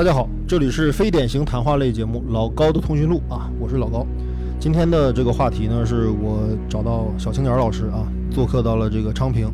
[0.00, 4.06] 大家好，这里是非典型谈话类节目《老高的通讯录》啊，我是老高。
[4.58, 6.40] 今天的这个话题呢，是我
[6.70, 9.52] 找到小青年老师啊，做客到了这个昌平，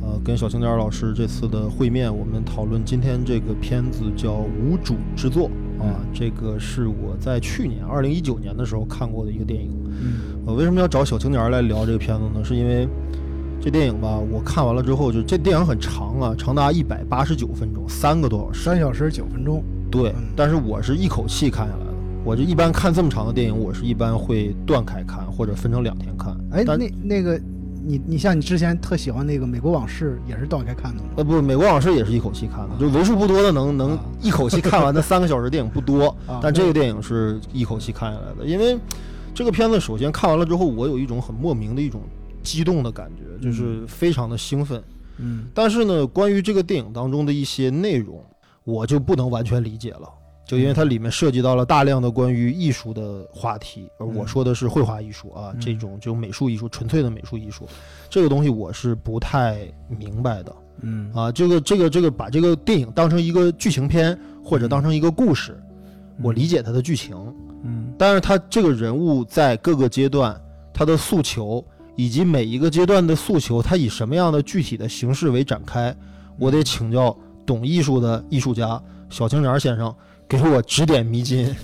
[0.00, 5.50] 呃，跟小青年老师这次的会面，我们讨论今天这个片子叫《无主之作》
[5.82, 9.72] 啊，这个是我在去年二零一九年的时候看过的一个电影。
[10.00, 12.44] 嗯，呃，为什么要找小青年来聊这个片子呢？
[12.44, 12.86] 是因为
[13.62, 19.62] 这电影吧，我看完了之后，就这电影很长啊，长达一百八十九分钟，三个多小时，三小时九分钟。
[19.88, 21.92] 对嗯，但是我是一口气看下来的。
[22.24, 26.36] 我就一般看这么长的电影，我是一般会断开看，或者分成两天看。
[26.50, 27.40] 哎，那那个，
[27.84, 31.10] 你你像你之前特喜欢那个《美国往事》，也是断开看的吗？
[31.18, 38.44] 呃不，《美国往事》也是一口气看的，就为数不多的能能啊一口气看完的三个小时电影不多 啊，但这个电影是一口气看下来的。
[38.44, 38.76] 因为
[39.32, 42.00] 这个片子首先看完了之后，我有一种很莫名的一种
[42.42, 44.82] 激动的感觉，就是非常的兴奋。
[45.18, 45.46] 嗯。
[45.54, 48.22] 但是呢，关于这个电影当中的一些内容，
[48.64, 50.08] 我就不能完全理解了，
[50.46, 55.60] 就因为它里面涉及到了大量的关于艺术的话题，而我嗯说的是绘画艺术啊，嗯。
[55.60, 57.66] 这种这种美术艺术，纯粹的美术艺术，
[58.08, 60.54] 这个东西我是不太明白的。
[60.80, 61.12] 嗯。
[61.12, 61.30] 啊。
[61.30, 65.60] 这个这个这个，把这个电影当成一个剧情片，或者当成一个故事，
[66.22, 67.16] 我理解它的剧情，
[67.64, 67.92] 嗯。
[67.98, 70.40] 但是他这个人物在各个阶段
[70.74, 71.64] 他的诉求，
[71.96, 75.94] 以及每一个阶段的诉求，它以什么样的具体的形式为展开，
[76.38, 79.94] 我得请教懂艺术的艺术家小青年先生
[80.28, 81.54] 给我指点迷津，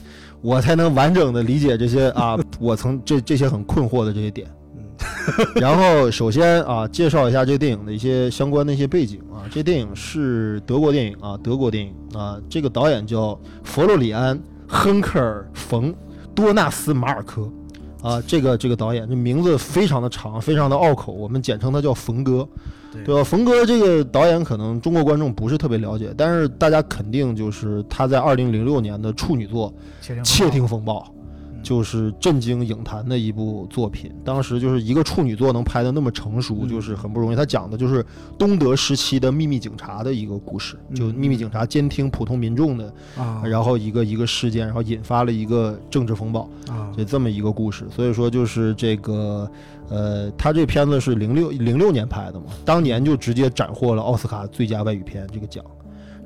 [0.40, 4.46] 我才能完整的理解这些啊，我曾这这些很困惑的这些点。
[4.46, 4.54] 嗯
[5.54, 9.46] 然后首先啊，介绍一下这个电影的一些相关的一些背景啊。
[9.50, 12.36] 这电影是德国电影啊，德国电影啊。
[12.48, 15.92] 这个导演叫佛罗里安·亨克尔·冯·
[16.34, 17.48] 多纳斯马尔科
[18.02, 18.22] 啊。
[18.27, 22.46] 这个这个导演这名字非常的长，非常的拗口，我们简称他叫冯哥，
[22.92, 23.24] 对对吧？
[23.24, 31.00] 冯哥这个导演可能中国观众不是特别了解，但是大家肯定就是他在二零零六年的处女作窃听《窃听风暴》。
[31.58, 34.11] 嗯就是震惊影坛的一部作品。
[34.24, 37.36] 当时就是一个处女作能拍的那么成熟，嗯就是很不容易。
[37.36, 38.05] 他讲的就是
[38.39, 47.86] 东德时期的秘密警察的一个故事，嗯就秘密警察监听普通民众的，啊，然后一个一个事件，然后引发了一个政治风暴，啊就这么一个故事。
[47.91, 49.51] 所以说就是这个，
[49.89, 55.64] 呃，他这片子是零六零六年拍的嘛，当年就直接斩获了奥斯卡最佳外语片这个奖。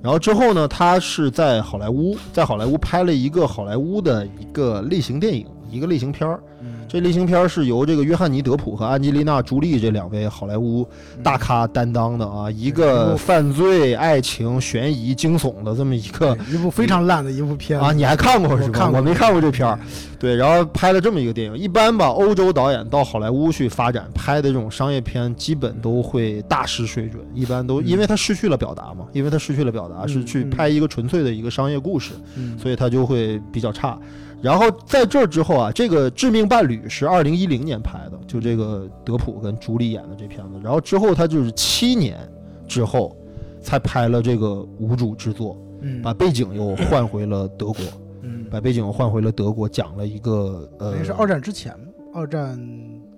[0.02, 6.38] 然后之后呢，他是在好莱坞，在好莱坞拍了一个好莱坞的一个类型电影，一个类型片儿。
[6.60, 10.86] 嗯这类型片儿是由这个约翰尼·德普和安吉丽娜·朱莉这两位好莱坞
[11.22, 18.68] 大咖担当的啊，一个犯罪、爱情、悬疑、惊悚的这么一个一部非常烂的一部片子啊，你还看过是吧？
[18.68, 19.78] 我看过没看过这片儿。
[20.18, 21.56] 对，然后拍了这么一个电影。
[21.56, 27.24] 一般吧，欧洲导演到好莱坞去发展拍的这种商业片，基本都会大失水准。
[27.34, 33.98] 一般都嗯因为他失去了表达嘛，因为他失去了表达，嗯是去嗯拍一个纯粹的一个商业故事，嗯所以他就会比较差。
[34.42, 40.60] 然后在这之后啊，这个《致命伴侣》是二零一零年拍的，就这个德普跟朱莉演的这片子。
[40.62, 42.18] 然后之后他就是七年
[42.66, 43.16] 之后
[43.60, 44.46] 才拍了这个
[44.78, 47.76] 《无主之作》，嗯把背景又换回了德国。
[48.24, 51.74] 嗯，把背景又换回了德国，讲了一个呃，那是二战之前，
[52.14, 52.56] 二战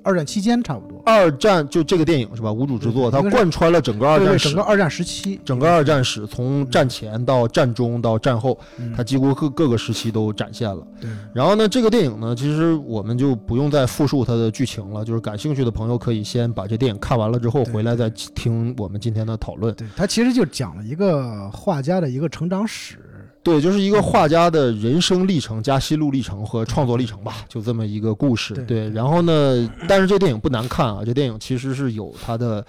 [0.05, 1.03] 二战期间差不多。
[1.05, 2.53] 二战就这个电影是吧？
[2.53, 10.87] 无主之作，它贯穿了整个二战史整个，二战时期，整个二战史从战前到战中到战后，嗯它几乎各各个时期都展现了。
[11.01, 19.75] 对然后呢，这个电影呢，其实我们就不用再复述它的剧情了，就是感兴趣的朋友可以先把这电影看完了之后，回来再听我们今天的讨论。
[19.75, 22.99] 对，它其实就讲了一个画家的一个成长史。
[23.45, 28.55] 对，就是一个画家的人生历程加心路历程和创作历程吧，就这么一个故事。
[28.55, 32.65] 对对，然后呢，但是这电影不难看啊，这电影其实是有它的，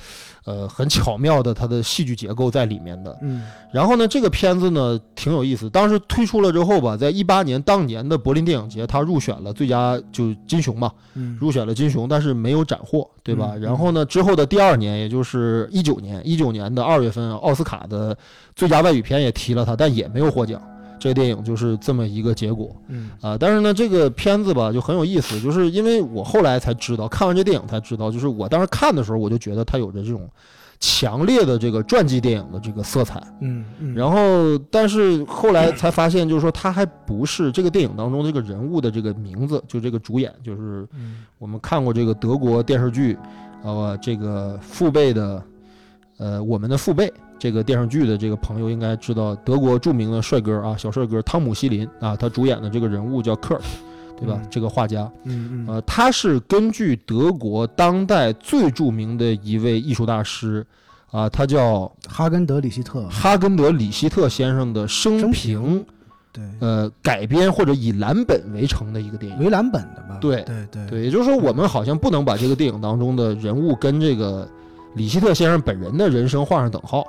[0.46, 3.18] 呃，很巧妙的它的戏剧结构在里面的。
[3.22, 13.52] 嗯然后呢，这个片子呢挺有意思，当时推出了之后吧，在一八年当年的柏林电影节，它入选了最佳就金熊嘛，嗯入选了金熊，但是没有斩获，对吧？
[13.56, 18.18] 嗯然后呢，之后的第二年，也就是一九年，一九年的二月份，奥斯卡的
[18.56, 20.62] 最佳外语片也提了它，但也没有获奖。
[21.06, 30.28] 这个电影就是这么一个结果嗯啊、但是呢，这个片子吧就很有意思，就是因为我后来才知道，看完这电影才知道，就是我当时看的时候，我就觉得它有着这种
[30.80, 33.22] 强烈的这个传记电影的这个色彩。
[33.40, 43.16] 嗯嗯，然后，但是后来才发现，就是说他还不是这个电影当中这个人物的这个名字，就这个主演，就是嗯我们看过这个德国电视剧，
[43.64, 45.44] 呃，这个父辈的，
[46.18, 53.62] 呃，我们的父辈这个电视剧的这个朋友应该知道，德国著名的帅哥啊，小帅哥汤姆希林啊，他主演的这个人物叫克尔，
[54.18, 54.40] 对吧？
[54.42, 60.66] 嗯这个画家，嗯嗯呃，他是根据德国当代最著名的一位艺术大师，
[61.12, 65.86] 啊，他叫哈根德里希特，哈根德里希特先生的生生平平，
[66.32, 69.40] 对，呃，改编或者以蓝本为成的一个电影。
[69.44, 70.18] 为蓝本的吧？
[70.22, 74.48] 对对对对，也就是说，我们好像不能把这个电影当中的人物跟这个
[74.96, 77.06] 里希特先生本人的人生画上等号。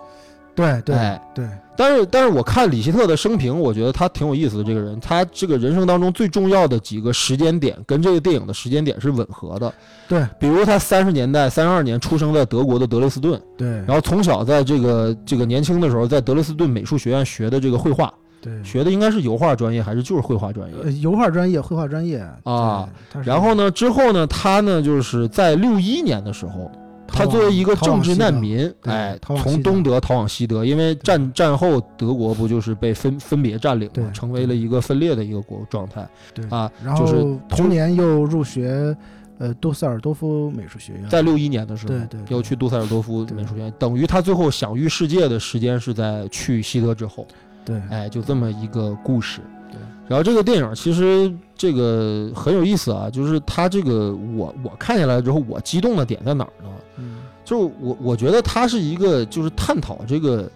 [0.54, 1.46] 对对哎对，
[1.76, 4.64] 但是，但是我看李希特的生平，我觉得他挺有意思的。
[4.64, 9.70] 这个人，他这个人生当中最重要的几个时间点，跟这个电影的时间点是吻合的。
[10.08, 18.10] 对比如他三十年代三十二年出生在德国的德累斯顿，对，然后从小在这个这个年轻的时候在德累斯顿美术学院学的这个绘画，
[18.40, 20.74] 对，学的应该是油画专业还是就是绘画专业？
[20.84, 22.88] 呃油画专业、绘画专业啊，
[23.22, 26.72] 然后呢，之后呢，他呢就是在六一年的时候，
[27.16, 36.70] 他作为一个政治难民，对哎，从东德逃往西德，因为战战后德国不就是被分分别占领对嘛，成为了一个分裂的一个国状态对啊。
[36.84, 38.96] 然就是后同年又入学
[39.38, 47.26] 呃杜塞尔多夫美术学院，在六一年的时候对对，对要去杜塞尔多夫美术学院，等于他最后享誉世界的时间是在去西德之后，
[47.64, 49.40] 对哎，就这么一个故事。
[50.06, 56.70] 对然后这个电影其实这个很有意思啊，就是它这个我我看下来之后，我激动的点在哪儿呢？
[56.98, 60.50] 嗯就是我我觉得它是一个就是探讨这个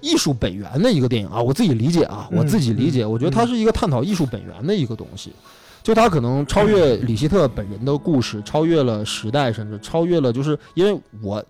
[0.00, 5.32] 艺术本源的一个电影啊，我自己理解啊，嗯我自己理解，嗯我觉得它是一个探讨艺术本源的一个东西。
[5.82, 11.40] 就它可能超越李希特本人的故事，超越了时代，甚至超越了，就是因为我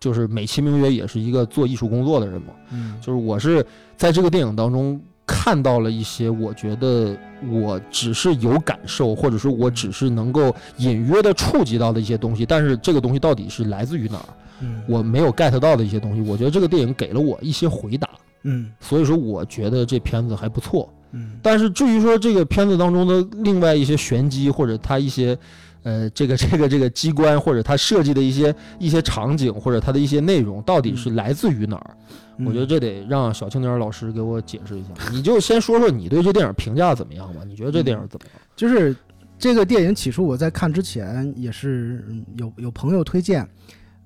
[0.00, 3.64] 就是美其名曰也是一个做艺术工作的人嘛，嗯就是我是
[3.96, 7.16] 在这个电影当中看到了一些我觉得
[7.50, 14.28] 我只是有感受，或者说我只是能够隐约的触及到的一些东西，但是这个东西到底是来自于哪儿，
[14.60, 14.82] 嗯。
[14.86, 18.08] 我没有 get 到的一些东西，我觉得这个电影给了我一些回答，
[18.42, 18.70] 嗯。
[18.80, 20.92] 所以说我觉得这片子还不错。
[21.12, 21.38] 嗯。
[21.42, 25.38] 但是至于说这个片子当中的另外一些玄机，或者它一些，
[25.84, 31.96] 呃，这个 这个这个机关，或者它设计的一些一些场景，或者它的一些内容，到底是来自于哪儿？
[32.36, 34.88] 嗯我觉得这得让小青年老师给我解释一下。
[35.12, 37.42] 你就先说说你对这电影评价怎么样吧？
[37.46, 38.34] 你觉得这电影怎么样？
[38.56, 38.96] 就是
[39.38, 43.48] 这个电影起初我在看之前也是嗯有有朋友推荐，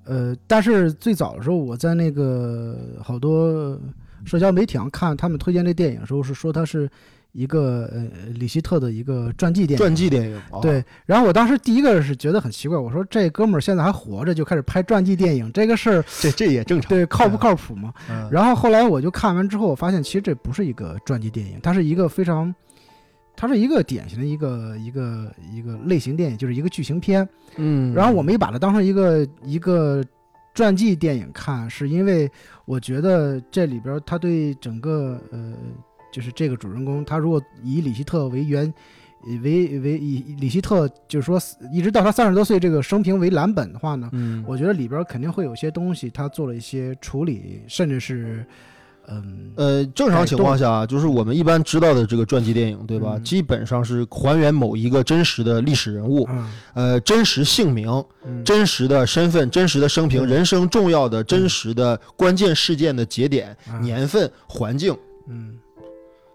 [0.03, 3.75] 呃，但是最早的时候我在那个好多
[4.25, 6.87] 社交媒体上看他们推荐这电影的时候是说它是
[7.31, 9.77] 一个呃里希特的一个传记电影。
[9.77, 16.89] 传记电影，啊，对，然后我当时第一个是觉得很奇怪，我说这哥们儿现在还活着就开始拍传记电影，这个事儿这这也正常。
[16.89, 17.93] 对靠不靠谱嘛？
[18.09, 18.27] 嗯？
[18.31, 22.53] 然后后来我就看完之后，我发现其实这不是一个传记电影，它是一个非常，
[23.35, 27.27] 它是一个典型的一个一个一个类型电影，就是一个剧情片。
[27.57, 30.03] 嗯，然后我没把它当成一个一个
[30.53, 32.29] 传记电影看，是因为
[32.65, 35.53] 我觉得这里边他对整个呃，
[36.11, 38.73] 就是这个主人公，他如果以里希特为原。
[39.43, 41.37] 为为以以里希特就是说
[41.73, 48.45] 一直到他三十多岁这个生平为蓝本的话呢，嗯，我觉得里边肯定会有些东西他做了一些处理，甚至是
[49.09, 53.15] 嗯呃，正常情况下，就是我们一般知道的这个传记电影，对吧？
[53.17, 57.89] 嗯基本上是还原某一个真实的历史人物，嗯呃，真实姓名、
[58.25, 64.95] 嗯真实的身份、真实的生平、对人生重要的、真实的关键事件的节点、啊年份、环境，
[65.27, 65.59] 嗯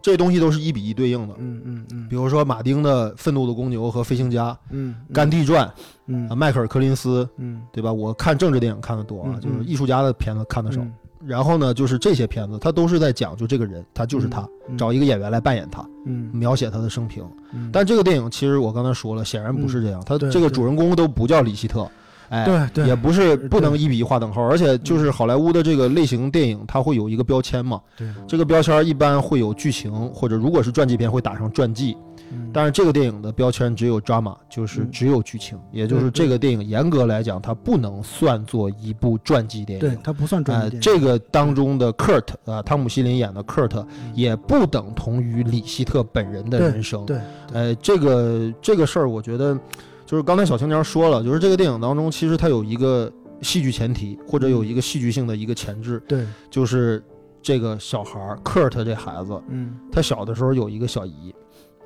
[0.04, 1.34] 这些东西都是一比一对应的。
[1.38, 2.06] 嗯嗯嗯。
[2.10, 5.66] 比如说马丁的《愤怒的公牛》和《飞行家》，嗯《甘地传》
[6.08, 6.28] 嗯。
[6.28, 7.62] 啊，迈克尔·柯林斯，嗯。
[7.72, 7.90] 对吧？
[7.90, 10.82] 我看政治电影看的多啊，嗯就是嗯艺术家的片子看的少。
[10.82, 10.92] 嗯。
[11.26, 16.30] 然后呢，就是这些片子，他都是在讲就这个人，他就是他，嗯找一个演员来扮演他，嗯。
[16.34, 17.24] 描写他的生平。
[17.54, 17.70] 嗯。
[17.72, 21.90] 但这个电影其实我刚才说了，显然不是这样，他这个主人公都不叫李希特，
[22.34, 22.86] 哎，对对。
[22.88, 28.08] 也不是不能一比一划等号，而且就是好莱坞的这个类型电影，它会有一个标签嘛，对。
[28.26, 31.96] 这个标签一般会有剧情，或者如果是传记片会打上传记，
[32.32, 32.50] 嗯。
[32.52, 34.90] 但是这个电影的标签只有 drama，就是嗯。
[34.90, 39.80] 只有剧情，也就是这个电影严格来讲，它不能算作一部传记电影。
[39.80, 41.00] 对它不算传呃记，电影。
[41.00, 44.12] 这个当中的 Kurt 啊、汤姆·希林演的 Kurt 嗯。
[44.14, 47.04] 也不等同于李希特本人的人生。
[47.06, 47.18] 对
[47.52, 49.56] 呃，这个这个事儿，我觉得
[50.06, 53.10] 就是刚才小青年说了，就是这个电影当中，其实它有一个
[53.42, 57.02] 戏剧前提，或者有一个戏剧性的一个前置，对就是
[57.42, 61.34] 这个小孩儿 Kurt 这孩子，嗯他小的时候有一个小姨，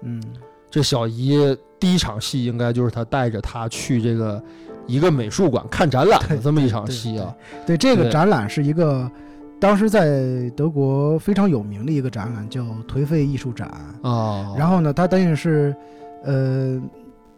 [0.02, 0.22] 嗯
[0.70, 4.42] 这小姨第一场戏应该就是他带着他去这个
[4.86, 7.34] 一个美术馆看展览的这么一场戏啊。
[7.66, 9.10] 对这个展览是一个
[9.58, 13.68] 当时在德国非常有名的一个展览，叫颓废艺术展。
[14.02, 15.74] 啊，然后呢，它等于是，
[16.22, 16.80] 呃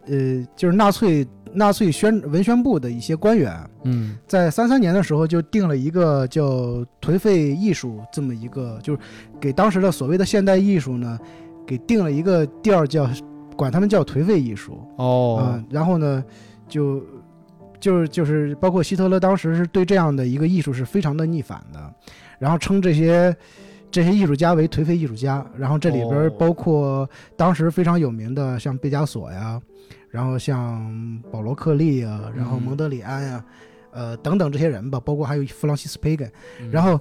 [0.07, 3.53] 呃，就是纳粹纳粹宣文宣部的一些官员，
[3.83, 4.17] 嗯。
[4.27, 8.99] 在三三年的时候就定了一个叫颓废艺术这么一个，就是
[9.39, 11.19] 给当时的所谓的现代艺术呢，
[11.67, 13.09] 给定了一个调儿叫，
[13.55, 16.23] 管他们叫颓废艺术啊、哦，然后呢，
[16.67, 17.03] 就
[17.79, 21.93] 就是就是包括希特勒当时是对这样的一个艺术是非常的逆反的，
[22.39, 23.35] 然后称这些
[23.91, 26.29] 这些艺术家为颓废艺术家，然后这里边哦。
[26.39, 29.59] 包括当时非常有名的像毕加索呀，
[30.11, 32.61] 然后像保罗克利啊，然后嗯。
[32.61, 33.45] 蒙德里安呀，
[33.91, 36.69] 呃等等这些人吧，包括还有弗朗西斯培根，嗯。
[36.69, 36.99] 然后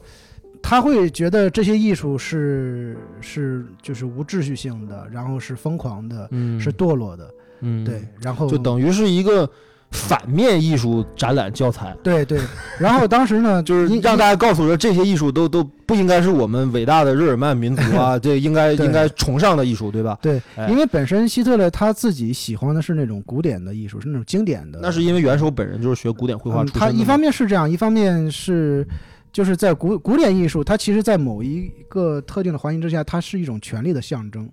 [0.62, 6.58] 他会觉得这些艺术是是就是无秩序性的，然后是疯狂的，嗯。
[6.60, 7.84] 是堕落的，嗯。
[7.84, 9.50] 对，然后就等于是一个
[9.90, 12.38] 反面艺术展览教材，对对，
[12.78, 20.16] 然后当时呢， 就是让大家告诉说这些艺术都都不应该是我们伟大的日耳曼民族啊， 这应该应该崇尚的艺术，对吧？
[20.22, 24.78] 对哎，因为本身希特勒他自己喜欢的是那种古典的艺术，是那种经典的。
[24.80, 28.86] 那是因为元首本人就是学古典绘画嗯出身他一方面是这样，一方面是
[29.32, 34.48] 就是在古古典艺术，它其实在某一个特定的环境之下，它是一种权力的象征，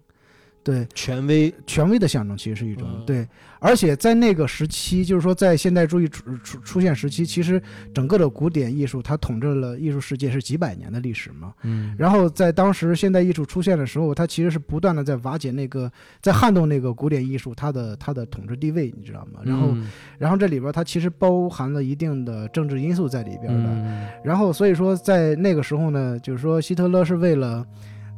[0.68, 3.26] 对，权威，权威的象征其实是一种、嗯对，
[3.58, 7.62] 而且在那个时期，就是说在现代主义出出出现时期，其实
[7.94, 11.54] 整个的古典艺术它统治了艺术世界是几百年的历史嘛。
[11.64, 15.90] 嗯，然后在当时现代艺术出现的时候，它其实是不断的在瓦解那个，
[16.22, 19.40] 在撼动那个古典艺术它的它的统治地位，你知道吗？
[19.46, 23.70] 然后、嗯然后这里边它其实包含了一定的政治因素在里边的。
[23.70, 27.66] 嗯然后所以说在那个时候呢，就是说希特勒是为了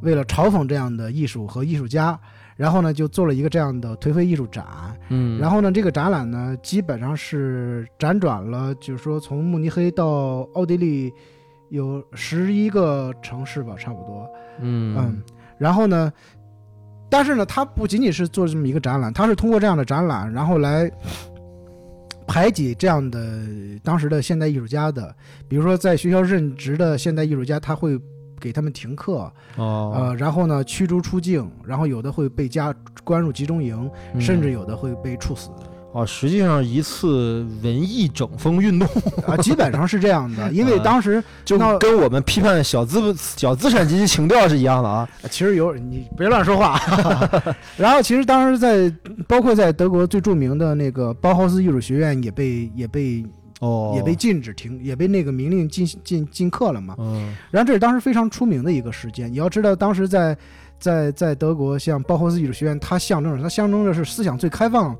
[0.00, 2.18] 为了嘲讽这样的艺术和艺术家，
[2.60, 4.66] 然后呢就做了一个这样的颓废艺术展。
[5.08, 11.10] 嗯，然后呢，这个展览呢基本上是辗转了，就是说从慕尼黑到奥地利
[11.70, 14.28] 有十一个城市吧，差不多。
[14.60, 15.22] 嗯嗯，
[15.56, 16.12] 然后呢，
[17.08, 20.90] 但是呢，他不仅仅是做这么一个展览，他是通过这样的展览，然后来
[22.26, 23.20] 排挤这样的
[23.82, 25.16] 当时的现代艺术家的，
[25.48, 27.98] 比如说在学校任职的现代艺术家，他会
[28.40, 35.50] 给他们停课，哦，呃，然后呢驱逐出境，然后有的会被加关入集中营，嗯甚至有的会被处死。
[35.92, 38.86] 哦，实际上一次文艺整风运动，
[39.26, 45.08] 啊，基本上是这样的， 因为当时就那跟我们批判小资小资产阶级情调是一样的啊。
[45.28, 46.80] 其实有你别乱说话。
[47.76, 48.88] 然后其实当时在
[49.26, 53.26] 包括在德国最著名的那个包豪斯艺术学院也被也被
[53.60, 56.96] 哦，也被禁止停，也被那个明令禁禁禁课了嘛。
[56.98, 59.32] 嗯然后这是当时非常出名的一个事件。
[59.32, 60.36] 你要知道，当时在
[60.78, 64.96] 在在德国，像包豪斯艺术学院，它象征着它象征着是思想最开放。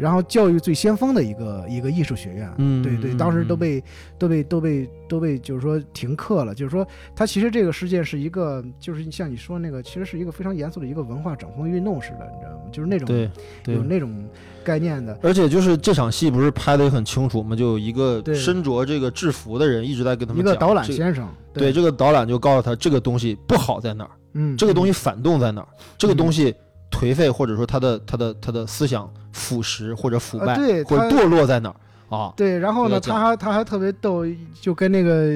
[0.00, 3.58] 然后教育最先锋的一个一个艺术学院，嗯对对，嗯当时都嗯。
[3.58, 3.84] 被
[4.18, 12.62] 都被都被都被就是说停课了，就是说它其实这个事件是一个，就是像你说那个，其实是一个非常严肃的一个文化整风运动似的，你知道吗？
[12.72, 13.30] 就是那种对
[13.62, 13.74] 对。
[13.74, 14.24] 有，那种
[14.64, 17.54] 概念的，而且就是这场戏不是拍的也很清楚吗？
[17.54, 26.54] 就有一个身着这个制服的人一直在跟他们讲一个导览这个先生，对，这个导览就告诉他这个东西不好在哪儿，嗯，这个东西嗯反动在哪儿，这个东西
[26.90, 31.76] 颓废或者说他的他的他他的思想腐蚀或者腐败啊对他或者堕落在哪儿
[32.16, 32.32] 啊？
[32.36, 34.24] 对，然后呢，他还他还特别逗，
[34.60, 35.30] 就跟那个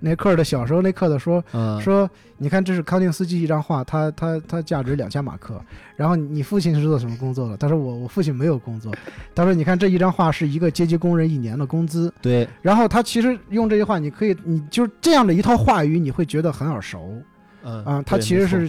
[0.00, 5.54] 那克的小时候那克的说嗯，说，你看这是康定斯基一张画，他他他价值两千马克。
[5.94, 7.56] 然后你父亲是做什么工作的？
[7.56, 8.92] 他说我我父亲没有工作。
[9.36, 12.12] 他说你看这一张画是一个阶级工人一年的工资。
[12.20, 17.22] 对，然后他其实用这句话，你可以你就是这样的一套话语，你会觉得很耳熟
[17.62, 18.02] 嗯啊。
[18.04, 18.68] 他其实是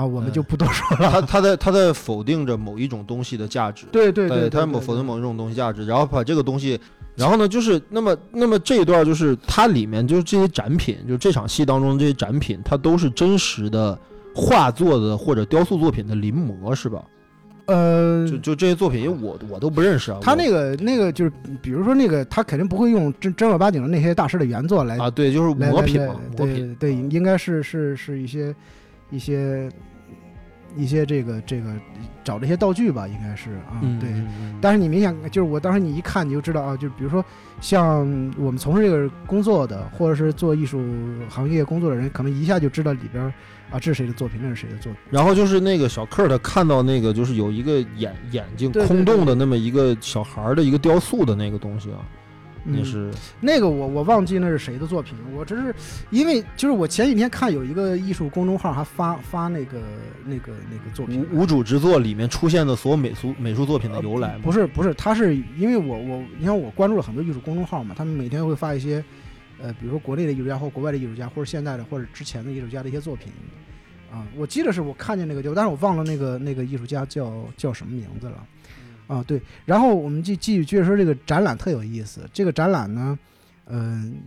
[0.00, 1.10] 啊，我们嗯就不多说了。
[1.10, 6.80] 他他在他在否定着某一种东西的价值，对对对，他对否否定某一种东西价值，然后把这个东西，
[7.14, 13.98] 然后呢，就是那么那么这一段就是它里面就是这些展品，就这场戏当中这些展品，它都是真实的
[14.34, 17.02] 画作的或者雕塑作品的临摹，是吧？
[17.66, 28.52] 呃，就就这些作品，因为我我都不认识啊，他那个那个就是，比如说那个，他肯定不会用正正儿八经的那些大师的原作来啊，对，就是磨品嘛，磨品，对，啊应该是是是一些
[29.10, 29.70] 一些
[30.76, 31.72] 一些这个这个
[32.22, 34.10] 找这些道具吧，应该是啊，嗯，对。
[34.60, 37.24] 但是你明显就是我当时你一看你就知道啊，就比如说
[37.60, 38.00] 像
[38.38, 40.82] 我们从事这个工作的，或者是做艺术
[41.28, 43.24] 行业工作的人，可能一下就知道里边
[43.70, 45.00] 啊这是谁的作品，那是谁的作品。
[45.10, 51.98] 然后就是那个小克他看到那个就是有一个眼眼睛空洞的那么一个小孩儿的一个雕塑的那个东西啊，
[52.62, 55.74] 那嗯是那个我我忘记那是谁的作品了，我只是
[56.10, 59.80] 因为就是我前几天看有一个艺术公众号还发发那个
[60.24, 64.40] 那个那个作品，无无主之作里面出现的所有美术美术作品的由来吗？
[64.42, 69.02] 不是不是，他是因为我我你看我关注了很多艺术公众号嘛，他们每天会发一些
[69.60, 73.32] 呃，比如说国内的艺术家或国外的艺术家，或者现代的或者之前的艺术家的一些作品
[74.12, 78.44] 啊，我记得是我看见那个就，但是我忘了那个那个艺术家叫叫什么名字了。
[79.10, 82.20] 啊，对，然后我们继继续接着说这个展览特有意思。
[82.32, 83.18] 这个展览呢，
[83.66, 84.20] 嗯、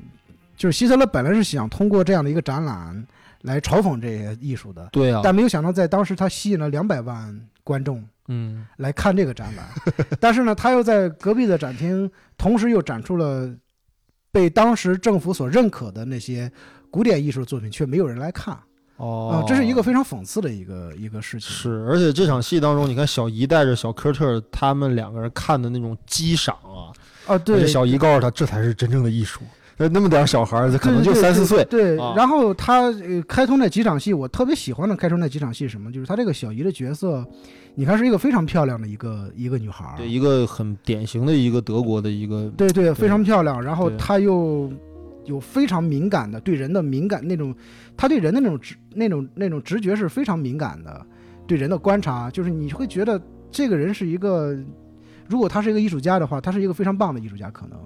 [0.58, 3.08] 就是希特勒本来是想通过这样的一个展览
[3.44, 9.66] 来嘲讽这些艺术的，对啊，但没有想到在当时他吸引了两百万观众嗯来看这个展览，
[10.20, 13.50] 但是呢，他又在隔壁的展厅，同时又展出了
[14.34, 16.52] 被当时政府所认可的那些
[16.92, 18.60] 古典艺术作品，却没有人来看
[19.04, 21.50] 啊、哦，这是一个非常讽刺的一个一个事情。
[21.50, 26.94] 是，而且这场戏当中，你看小姨带着小科特他们两个人看的那种激赏啊，
[27.28, 29.42] 啊，对，小姨告诉他这才是真正的艺术。
[29.76, 35.92] 那那么点儿小孩儿，可能就三四岁，对，啊然后他呃开通那几场戏，我特别喜欢的开通那几场戏是什么？
[35.92, 37.26] 就是他这个小姨的角色，
[37.74, 43.60] 你看是一个非常漂亮的一个一个女孩儿，对一个很典型的一个德国的一个，对对，非常漂亮。
[43.60, 44.72] 然后对她又
[45.26, 47.56] 有非常敏感的对人的敏感那种，
[47.96, 51.06] 他对人的那种直那种那种直觉是非常敏感的，
[51.46, 54.58] 对人的观察，就是你会觉得这个人是一个，
[55.28, 57.78] 如果他是一个艺术家的话，他是一个非常棒的艺术家可能。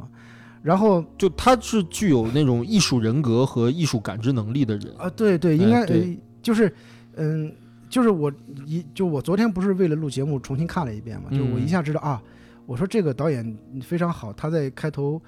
[0.63, 4.93] 然后就他是具有那种艺术人格和艺术感知能力的人。
[4.97, 6.73] 啊，对对，应该、哎对呃就是
[7.15, 7.51] 嗯。
[7.89, 8.29] 就是我
[8.65, 12.21] 一就我昨天不是为了录节目重新看了一遍嘛，就我一嗯下知道啊，
[12.65, 15.21] 我说这个导演非常好，他在开头，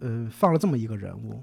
[0.00, 1.42] 呃，放了这么一个人物，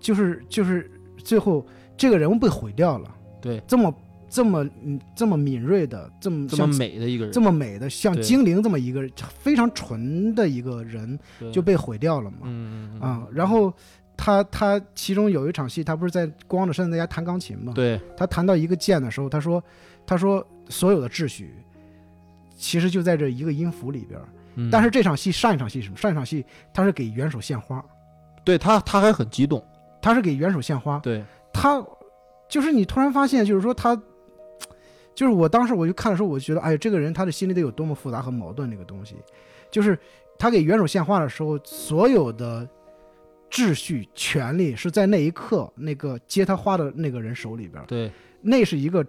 [0.00, 1.64] 就是就是最后
[1.96, 3.94] 这个人物被毁掉了，对，这么
[4.28, 9.08] 这么嗯这么敏锐的，这么这么美的一个人，这么美的像精灵这么一个
[9.38, 11.18] 非常纯的一个人
[11.52, 13.72] 就被毁掉了嘛，嗯然后
[14.16, 19.62] 他他其中有一场戏，他不是在光着身子在家弹钢琴嘛，对他弹到一个键的时候，他说
[20.06, 21.54] 他说所有的秩序
[22.56, 24.28] 其实就在这一个音符里边儿。
[24.58, 24.68] 嗯。
[24.70, 25.96] 但是这场戏上一场戏是什么？
[25.96, 27.82] 上一场戏他是给元首献花，
[28.44, 29.64] 对他他还很激动，
[30.02, 31.24] 他是给元首献花，对。
[31.50, 31.82] 他
[32.48, 33.94] 就是你突然发现，就是说他，
[35.14, 39.16] 就是我当时我就看的时候，我就觉得，哎，这个人他的心里得有多么复杂和矛盾，那个东西，
[39.70, 39.98] 就是
[40.38, 42.68] 他给元首献花的时候，所有的
[43.50, 47.82] 秩序、权利是在那一刻那个接他花的那个人手里边。
[47.82, 48.10] 儿，对，
[48.40, 49.04] 那是一个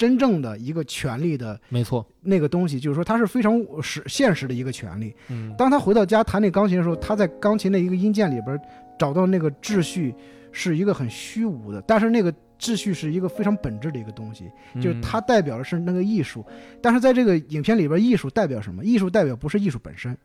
[0.00, 5.14] 真正的一个权利的没错，那个东西，就是说它是非常实现实的一个权利。
[5.28, 8.58] 嗯当他回到家弹那钢琴的时候，他在钢琴的一个音键里边
[8.98, 10.14] 找到那个秩序，
[10.52, 16.42] 是一个很虚无的，但是那个秩序是一个非常本质的一个东西，就是嗯它代表的是那个艺术。
[16.80, 18.82] 但是在这个影片里边，艺术代表什么？
[18.82, 20.16] 艺术代表不是艺术本身，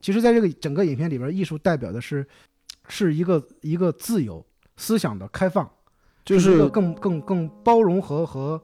[0.00, 2.26] 其实在这个整个影片里边，艺术代表的是
[2.88, 4.44] 是一个一个自由
[4.76, 5.70] 思想的开放，
[6.24, 8.60] 就是一个更更更包容和和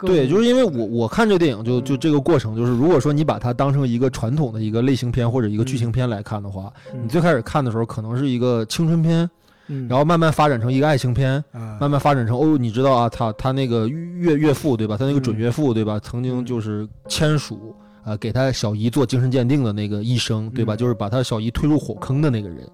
[0.00, 9.28] 对，就是因为我我看这电影就就这个过程，就是如果说你把它当成一个传统的一个类型片或者一个剧情片来看的话，嗯你最开始看的时候可能是一个青春片，
[9.68, 14.96] 嗯然后慢慢发展成一个爱情片，啊慢慢发展成哦，你知道啊，他他那个岳岳父对吧？
[14.96, 15.98] 他那个准嗯岳父对吧？
[16.00, 20.74] 曾经就是签署啊、呃给他小姨做精神鉴定的那个医生对吧？
[20.74, 22.68] 嗯就是把他小姨推入火坑的那个人。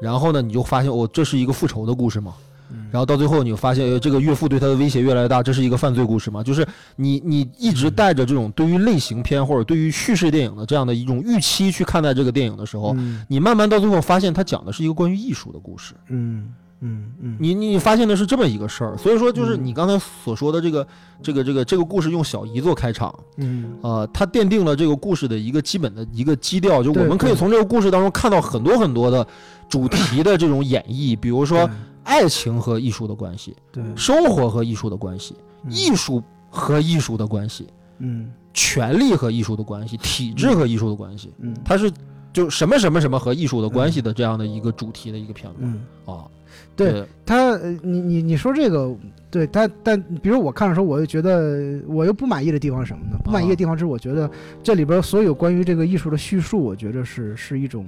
[0.00, 2.34] 然后呢，你就发现哦，这是一个复仇的故事嘛。
[2.72, 6.42] 嗯然后到最后，你就发现，呃，这个岳父对他的威胁越来越大，这是一个犯罪故事嘛？
[6.42, 15.94] 就是你你一直带着这种对于类型片或者对于叙事电影的这样的一种预期去看待这个电影的时候，嗯你慢慢到最后发现，他讲的是一个关于艺术的故事。
[16.08, 16.52] 嗯
[16.82, 20.86] 嗯嗯，你你发现的是这么一个事儿，所以说就是嗯你刚才所说的这个
[21.22, 29.26] 这个这个这个故事用小姨做开场，嗯呃，它奠定了这个故事的一个基本的一个基调，就我们可以从这个故事当中看到很多很多的
[29.68, 31.68] 主题的这种演绎，比如说
[32.10, 35.70] 爱情和艺术的关系，对，生活和艺术的关系，嗯。
[35.70, 37.68] 艺术和艺术的关系，
[37.98, 38.32] 嗯。
[38.52, 41.54] 权力和艺术的关系，体制和艺术的关系，嗯。
[41.64, 41.90] 它是
[42.32, 46.26] 就什么什么什么和艺术的关系的这样的一个主题的一个片子嗯，啊。
[46.74, 48.92] 对他，呃你你你说这个，
[49.30, 53.18] 对他，但比如我看的时候，我又觉得我又不满意的地方是什么呢？
[53.22, 54.28] 不满意的地方是，我觉得
[54.62, 57.86] 这里边所有关于这个艺术的叙述，我觉得是是一种，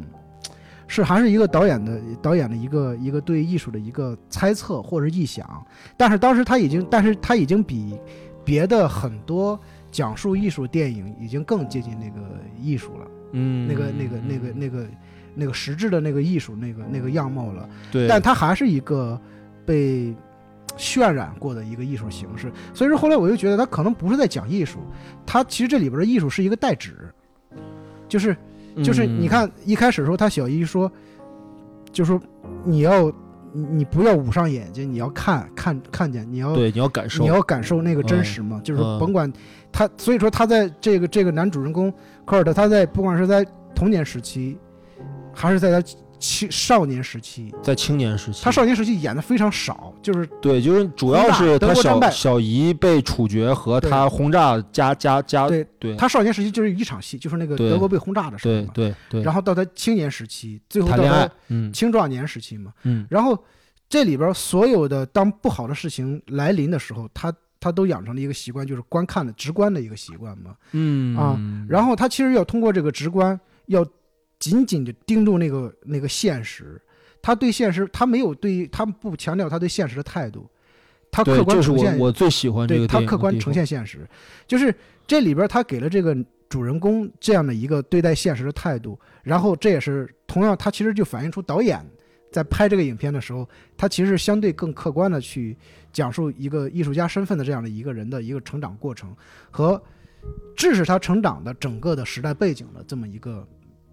[0.92, 5.64] 是还是一个导演的导演的一个一个对艺术的一个猜测或者臆想。
[5.96, 7.98] 但是当时他已经，但是他已经比
[8.44, 9.58] 别的很多
[9.90, 12.20] 讲述艺术电影已经更接近那个
[12.60, 14.86] 艺术了，嗯，那个那个那个那个
[15.34, 17.66] 那个实质的那个艺术那个那个样貌了。
[17.90, 19.18] 对，但他还是一个
[19.64, 20.14] 被
[20.76, 22.52] 渲染过的一个艺术形式。
[22.74, 24.80] 所以说后来我就觉得他可能不是在讲艺术，
[25.24, 27.10] 他其实这里边的艺术是一个代指，
[28.08, 28.36] 就是
[28.82, 29.20] 就是嗯。
[29.20, 30.90] 你看一开始的时候，他小姨说，
[31.90, 32.20] 就说
[32.64, 33.10] 你要
[33.52, 39.30] 你你不要捂上眼睛，你要看看看见，你要对，你要感受，你要感受那个真实嘛，就是甭管
[39.70, 41.92] 他，所以说他在这个这个男主人公
[42.24, 44.56] 科尔特，他在不管是在童年时期，
[45.34, 45.88] 还是在他
[46.22, 58.70] 青少年时期，在青年时期，他少年时期演的非常少，就是对，就是主要是他小小姨被处决和他轰炸加加加，对对他少年时期就是一场戏，就是那个德国被轰炸的时候对嘛。
[58.72, 62.72] 对对，然后到他青年时期，最后到他，嗯青壮年时期嘛。
[62.84, 63.36] 嗯然后
[63.88, 70.54] 这里边所有的当不好的事情来临的时候，他他都养成了一个习惯，就是观看的直观的一个习惯嘛。
[70.70, 71.36] 嗯啊
[71.68, 73.84] 然后他其实要通过这个直观，要
[74.42, 76.80] 紧紧的盯住那个那个现实。
[77.24, 80.44] 他对现实，他没有对，他不强调他对现实的态度，
[81.08, 84.04] 他，客观这是我呈现，我最喜欢这对他个电影客观呈现现实，
[84.44, 84.74] 就是
[85.06, 86.16] 这里边他给了这个
[86.48, 91.80] 主人公这样的一个对待现实的态度，然后这也是同样，他其实就反映出导演
[92.32, 95.56] 在拍这个影片的时候，他其实相对更客观的去
[95.92, 99.14] 讲述一个艺术家身份的这样的一个人的一个成长过程
[99.48, 99.80] 和
[100.56, 103.46] 致使他成长的整个的时代背景的这么一个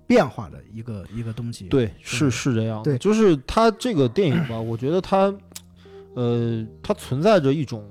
[0.10, 1.66] 变化的一个一个东西。
[1.66, 2.84] 对，是是这样的。
[2.86, 5.32] 对就是它这个电影吧， 我觉得它，
[6.16, 7.88] 呃，它存在着一种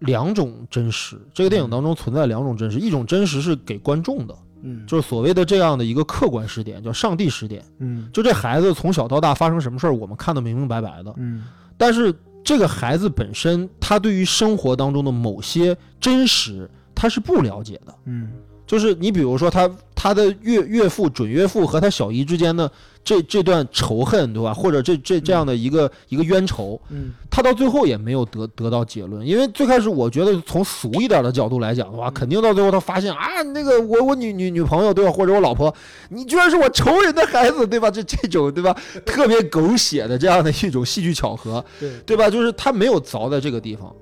[0.00, 1.16] 两种真实。
[1.32, 7.64] 这个电影当中存在两种真实，一种真实是给观众的，嗯，就是所谓的这样的一个客观视点，叫上帝视点。
[7.78, 11.14] 嗯就这孩子从小到大发生什么事儿，我们看得明明白白的。
[11.18, 11.44] 嗯
[11.78, 17.94] 但是这个孩子本身，他对于生活当中的某些真实，他是不了解的。
[18.06, 18.32] 嗯
[18.66, 19.68] 就是你比如说他
[20.02, 22.70] 他的岳岳父准岳父和他小姨之间的
[23.04, 24.54] 这这段仇恨，对吧？
[24.54, 29.26] 或者这这这样的一个一个冤仇，嗯他到最后也没有得得到结论。
[29.26, 35.74] 因为最开始我觉得从俗一点的角度来讲的话，肯定到最后他发现啊，那个我我女女女朋友对吧，或者我老婆，
[36.08, 37.90] 你居然是我仇人的孩子，对吧？
[37.90, 42.30] 这这种对吧，特别狗血的这样的一种戏剧巧合，对对吧？
[42.30, 43.94] 就是他没有凿在这个地方，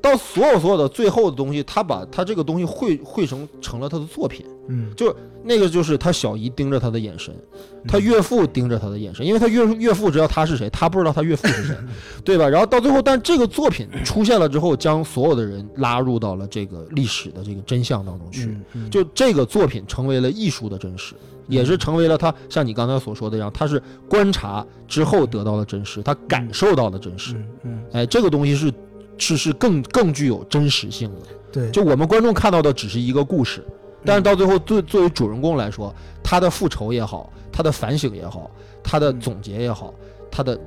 [0.00, 4.44] 到所有所有的最后的东西，他把他这个东西汇汇成成了他的作品。
[4.68, 4.92] 嗯。
[4.96, 7.32] 就那个就是他小姨盯着他的眼神，
[7.86, 11.76] 他岳父盯着他的眼神，因为他岳岳父知道他是谁，他不知道他岳父是谁，
[12.24, 12.48] 对吧？
[12.48, 18.56] 然后到最后，但这个作品出现了之后，将所有的人拉入到了这个历史的这个真相当中去，
[18.90, 21.14] 就这个作品成为了艺术的真实，
[21.46, 27.84] 也是成为了他像你刚才所说的一样，他是观察之后得到的真实，他感受到了真实，嗯嗯。
[27.92, 28.72] 哎，这个东西是
[29.18, 31.20] 是是更更具有真实性的。
[31.52, 31.70] 对。
[31.70, 33.64] 就我们观众看到的只是一个故事，
[34.04, 38.50] 但是到最后，对作为主人公来说，他的复仇也好，他的反省也好，
[38.82, 39.94] 他的总结也好，
[40.30, 40.58] 他的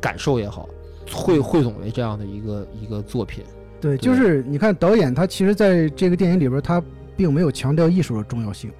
[0.00, 0.68] 感受也好，
[1.12, 3.44] 汇汇总为这样的一个一个作品。
[3.80, 3.98] 对，对。
[3.98, 6.82] 就是你看导演他其实在这个电影里边，他
[7.16, 8.70] 并没有强调艺术的重要性，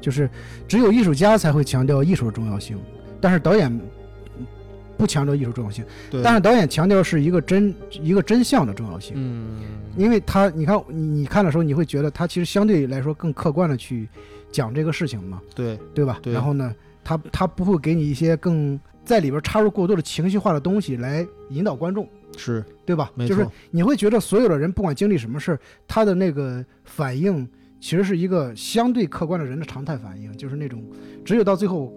[0.00, 0.28] 就是
[0.66, 2.78] 只有艺术家才会强调艺术的重要性，
[3.20, 3.80] 但是导演嗯
[5.00, 5.82] 不强调艺术重要性，
[6.22, 9.62] 但是导演强调是一个真一个真相的重要性，嗯，
[9.96, 14.06] 因为他你看你你看的时候，你会觉得他其实相对来说更客观的去
[14.52, 16.18] 讲这个事情嘛，对对吧？
[16.22, 22.06] 对然后呢，他他不会给你一些更在里边插入过多的情绪化的东西来引导观众。
[22.36, 23.10] 是对吧？
[23.16, 25.58] 没错就是你会觉得所有的人不管经历什么事儿，
[25.88, 27.46] 他的那个反应
[27.80, 30.84] 其实是一个相对客观的人的常态反应，就是那种
[31.24, 31.92] 只有到最后，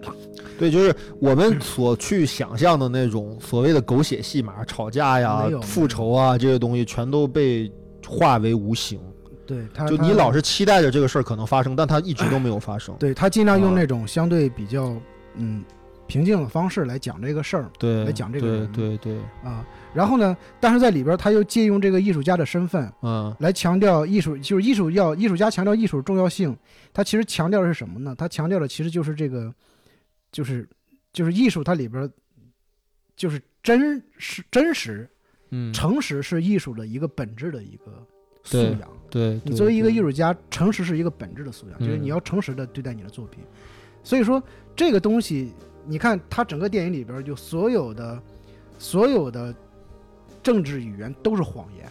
[0.57, 7.69] 对，就是我们所去想象的那种所谓的狗血戏码、吵架呀、复仇啊这些东西，全都被
[8.07, 8.99] 化为无形。
[9.45, 12.95] 对他，就你老是期待着这个事儿可能发生，但它一直都没有发生。
[12.97, 14.95] 对他尽量用啊那种相对比较
[15.35, 15.61] 嗯
[16.07, 19.65] 平静的方式来讲这个事儿对，来讲这个对人对对，啊。
[19.93, 26.55] 然后呢，但是在里边他又借用这个艺术家的身份嗯来强调艺术，就是艺术要艺术家强调艺术重要性。
[26.91, 28.15] 他其实强调的是什么呢？
[28.17, 29.53] 他强调的其实就是这个，
[30.31, 30.67] 就是
[31.11, 32.09] 就是艺术它里边
[33.15, 35.07] 就是真实真实
[35.51, 38.05] 嗯，诚实是艺术的一个本质的一个
[38.43, 38.89] 素养。
[39.11, 43.43] 对，对你作为一个艺术家，诚实是一个本质的素养，就是嗯你要诚实的对待你的作品。
[44.03, 44.41] 所以说
[44.75, 45.53] 这个东西，
[45.85, 48.21] 你看他整个电影里边就所有的
[48.77, 49.53] 所有的
[50.41, 51.89] 政治语言都是谎言。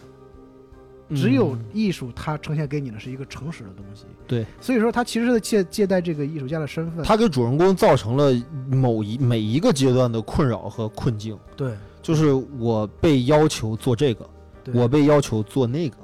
[1.13, 4.05] 只有嗯艺术，它呈现给你的是一个诚实的东西。
[4.25, 7.03] 对，所以说他其实是借借代这个艺术家的身份。
[7.05, 8.33] 他给主人公造成了
[8.71, 14.27] 某一每一个阶段的困扰和困境，对，就是我被要求做这个，
[14.73, 15.97] 我被要求做那个，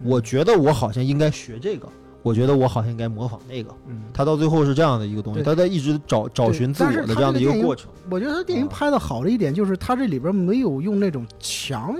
[0.00, 1.86] 嗯我觉得我好像应该学这个，
[2.26, 3.72] 我觉得我好像应该模仿那个。
[3.86, 7.88] 嗯，他到最后是这样的一个东西，他在一直找找寻自我的这样的一个过程。
[8.10, 11.96] 我觉得他电影啊拍的好的一点就是他这里边没有用那种强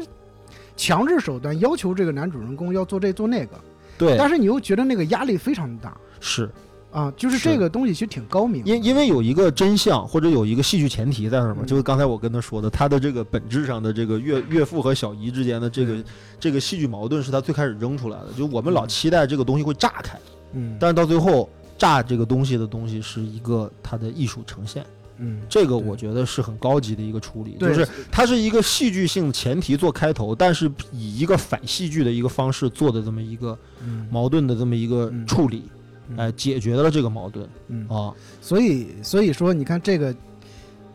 [0.76, 3.52] 强制手段要求这个男主人公要做这做那个，
[3.96, 6.50] 对，但是你又觉得那个压力非常大是
[6.96, 7.50] 啊，就是是。
[7.50, 8.64] 这个东西其实挺高明。
[8.64, 16.04] 因因为有一个真相或者有一个戏剧前提在那儿嘛，嗯就是刚才我跟他说的，他的这个本质上的这个岳岳父和小姨之间的这个对
[16.40, 18.88] 这个戏剧矛盾是他最开始扔出来的，就我们老嗯。
[18.88, 20.18] 期待这个东西会炸开，
[20.54, 24.82] 嗯，但是到最后炸这个东西的东西是一个他的艺术呈现，
[25.18, 34.08] 嗯，这个我觉得是很高级的一个处理，就是它是一个戏剧性前提做开头，但是以一个反戏剧的一个方式做的这么一个嗯。
[34.10, 35.26] 矛盾的这么一个嗯。
[35.26, 35.75] 处理，嗯
[36.16, 40.14] 哎，解决了这个矛盾嗯，啊，所以所以说你看这个，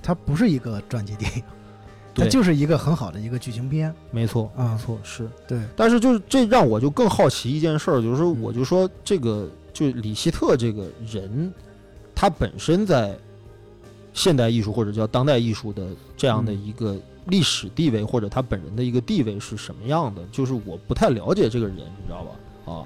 [0.01, 1.43] 它不是一个传记电影，
[2.15, 3.93] 它就是一个很好的一个剧情片。
[4.11, 5.29] 没错，啊没错，是。
[5.47, 11.51] 对，但是就是这让我就更好奇一件事儿，就是我就说这个就李希特这个人，
[12.15, 13.17] 他本身在
[14.13, 16.97] 现代艺术或者叫当代艺术的这样的嗯一个
[17.27, 20.21] 历史地位，或者他本人的一个地位是什么样的？
[20.31, 22.73] 就是我不太了解这个人，你知道吧？
[22.73, 22.83] 啊，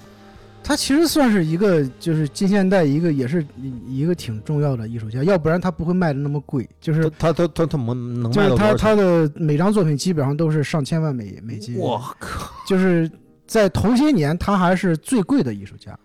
[0.68, 6.68] 他其实算是一个，就是近现代一个，也是一一个挺重要的艺术家，要不然他不会卖的那么贵。
[6.82, 8.78] 就是他他他他能能卖到多少钱？
[8.78, 11.78] 他的每张作品基本上都是上千万美美金。
[11.78, 12.52] 我靠！
[12.68, 13.08] 就是
[13.46, 15.96] 在头些年，他还是最贵的艺术家。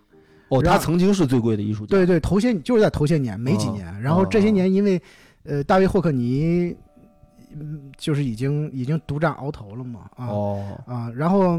[0.50, 1.96] 哦，他曾经是最贵的艺术家。
[1.96, 4.02] 对对，头些就是在头些年，没几哦年。
[4.02, 5.00] 然后这些年，因为
[5.44, 6.76] 呃，大卫霍克尼，
[7.58, 11.58] 嗯，就是已经已经独占鳌头了嘛，啊、哦，啊，然后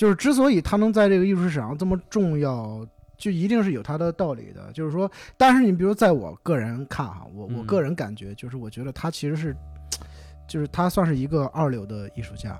[0.00, 2.80] 就是之所以他能在这个艺术市场上这么重要，
[3.18, 4.72] 就一定是有他的道理的。
[4.72, 9.54] 就是说，但是你比如在我个人看哈，我我嗯个人感觉就是，我觉得他其实是，
[10.48, 12.58] 就是他算是一个二流的艺术家。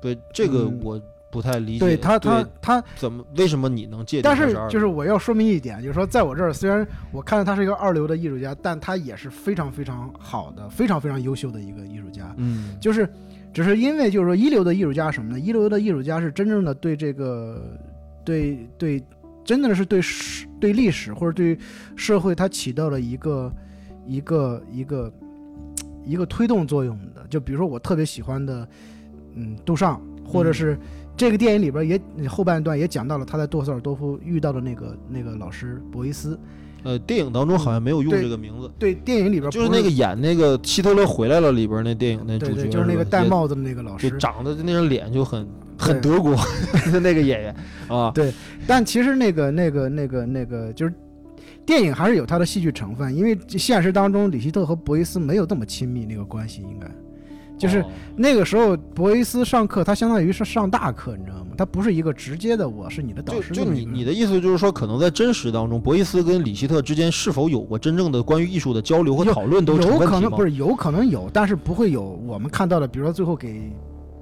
[0.00, 1.78] 对这个嗯我不太理解。
[1.78, 12.34] 对他，他他，怎么为什么你能界定但是就是我要说明一点，就是说在我这儿，虽然我看到他是一个二流的艺术家，但他也是非常非常好的、非常非常优秀的一个艺术家。
[12.38, 13.08] 嗯，就是
[13.52, 15.38] 只是因为就是说一流的艺术家是什么呢？
[15.38, 17.62] 一流的艺术家是真正的对这个
[18.24, 19.02] 对对，
[19.44, 21.58] 真的是对史对历史或者对
[21.94, 23.52] 社会，它起到了一个
[24.06, 25.12] 一个一个
[26.04, 27.26] 一个推动作用的。
[27.28, 28.66] 就比如说我特别喜欢的，
[29.34, 30.78] 嗯，杜尚，或者是
[31.16, 36.38] 这个电影里边也后半段也讲到了他在杜塞尔多夫遇到的那个那个老师博伊斯。
[36.84, 44.18] 呃，电影当中好像没有用这个名字，对，电影里边不就是那个演那个希特勒回来了里边那电影那主角，对对，就是那个戴帽子的那个老师就。
[44.18, 45.46] 长得那张脸就很
[45.78, 46.34] 很德国
[46.92, 47.56] 的那个演员
[47.88, 48.32] 啊，对
[48.66, 50.92] 但其实那个、那个、那个、那个，就是
[51.64, 56.86] 电影还是有它的戏剧成分，因为现实当中，李希特和博伊斯没有这么亲密那个关系，应该
[57.62, 61.52] 就是哦那个时候，博伊斯上课，他相当于是上大课，你知道吗？
[61.56, 70.42] 他不是一个直接的我是你的导师就你你的意思就是说，可能在真实当中，博伊斯跟里希特之间是否有过真正的关于艺术的交流和讨论都有可能不？
[70.42, 73.70] 是有可能有，但是不会有我们看到的，比如说最后给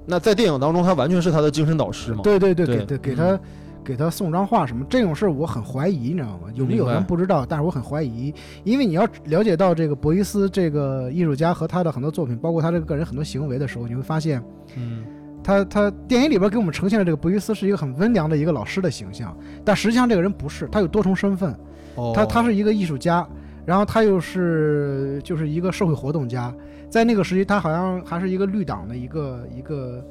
[0.05, 2.21] 那在电影当中，他完全是他的精神导师嘛？
[2.23, 3.39] 对对对对给对给嗯他。
[3.83, 6.49] 给他送张画什么这种事儿，我很怀疑，你知道吗？
[6.53, 14.43] 有没有人不知道，但是我很怀疑，因为你要了解到这个博伊斯这个艺术家和他的很多作品，包括他这个个人很多行为的时候，你会发现，
[14.75, 15.03] 嗯，
[15.43, 21.55] 他他电影里边给我们呈现的这个博伊斯是一个很温良的一个老师的形象，但实际上这个人不是，他有多重身份，
[21.95, 23.27] 哦，他他是一个艺术家，
[23.65, 26.53] 然后他又是就是一个社会活动家，
[26.89, 30.05] 在那个时期，他好像还是一个绿党的一个一个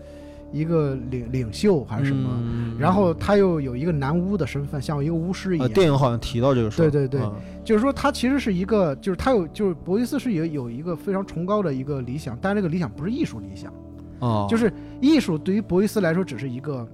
[0.52, 2.76] 一个领领袖还是什么，嗯。
[2.78, 5.74] 然后他又有一个男巫的身份，像一个巫师一呃，样。
[5.74, 7.20] 电影好像提到这个事，对对对。
[7.20, 7.34] 嗯。
[7.64, 13.72] 就是说，他其实是一个，就是他有，就是博伊斯是有有一个非常崇高的一个理想，但这个理想不是艺术理想，
[14.18, 16.88] 啊，就是艺术对于博伊斯来说只是一个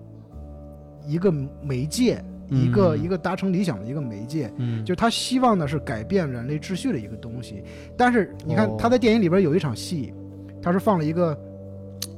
[1.06, 3.02] 一个媒介，一个嗯。
[3.02, 4.52] 一个达成理想的一个媒介。
[4.56, 7.62] 嗯，就是他希望的是改变人类秩序的一个东西，
[7.96, 8.76] 但是你看哦。
[8.78, 10.12] 他在电影里边有一场戏，
[10.60, 11.38] 他是放了一个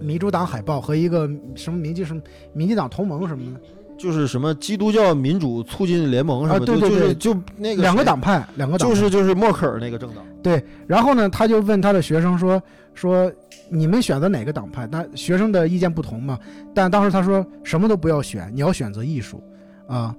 [0.01, 2.21] 民主党海报和一个什么民进什么
[2.53, 3.61] 民进党同盟什么的，
[3.99, 12.63] 就是什么基督教民主促进联盟什么，啊对对对就就是就那个两个党派，两个党就是就是默克尔那个政党，对然后呢，他就问他的学生说
[12.95, 13.31] 说
[13.71, 14.89] 你们选择哪个党派？
[14.91, 16.39] 那学生的意见不同嘛，
[16.75, 19.43] 但当时他说什么都不要选，你要选择艺术
[19.87, 20.15] 啊，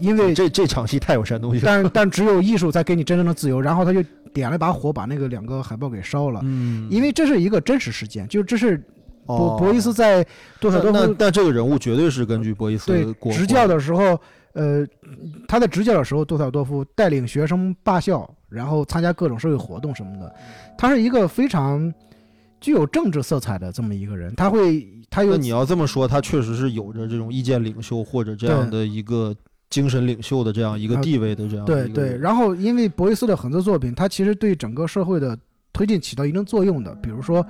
[0.00, 3.60] 因为这这场戏太有煽动性了，但 但只有艺术才给你真正的自由。
[3.60, 6.40] 然后他就点了把火，把那个两个海报给烧了。
[6.42, 8.82] 嗯，因为这是一个真实事件，就这是
[9.26, 10.26] 博哦博伊斯在
[10.60, 14.18] 多塞多夫那那那这个人物绝对是根据博伊斯对过执教的时候，
[14.52, 14.86] 呃，
[15.46, 20.34] 他在执教的时候，多塞尔多夫带领学生罢校，然后参加各种社会活动什么的。
[20.76, 21.92] 他是一个非常
[22.60, 29.34] 具有政治色彩的这么一个人，他会，他有那你要这么说，他确实是有着这种意见领袖或者这样的一个
[29.68, 32.18] 精神领袖的这样一个啊地位的这样的对对。
[32.18, 35.38] 然后，因为博伊斯的很多作品，他其实对整个社会的
[35.72, 37.46] 推进起到一定作用的，比如说，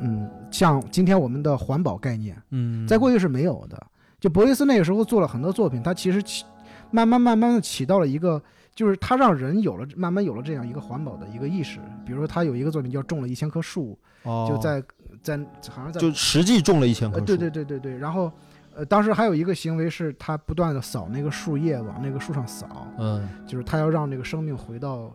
[0.00, 2.36] 嗯，像今天我们的环保概念。
[2.50, 3.80] 嗯，在过去是没有的。
[4.20, 6.44] 就博伊斯那个时候做了很多作品，他其实起
[6.90, 8.42] 慢慢慢慢的起到了一个，
[8.74, 11.78] 就是他让人有了慢慢有了这样一个环保的一个意识。
[12.04, 14.82] 比如说他有一个作品叫种了一千棵树，哦就在
[15.22, 15.36] 在
[15.70, 18.30] 好像在就实际种了一千棵树，呃对对对对对，然后。
[18.76, 25.12] 呃，当时还有一个行为是，他不断的扫那个树叶，往那个树上扫，嗯，就是他要让这个生命回到，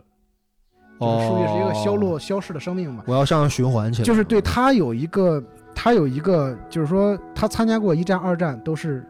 [1.06, 5.44] 就是树叶是一个消落、消逝的生命嘛，我要向上循环起来，就是对他有一个，
[5.76, 9.04] 他有一个，就是说他参加过一战、二战，都是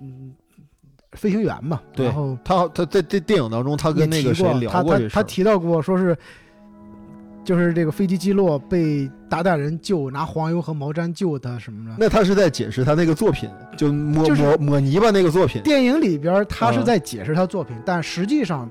[0.00, 0.32] 嗯
[1.12, 1.80] 飞行员嘛。
[1.94, 6.16] 对然后他他在这电影当中，他跟那个谁他他他提到过，说是
[7.44, 11.96] 就是这个飞机击落被达旦人救，拿黄油和毛毡救他什么的。
[11.98, 15.60] 那他是在解释他那个作品，就抹抹抹泥巴那个作品。
[15.62, 18.70] 电影里边他是嗯在解释他作品，但实际上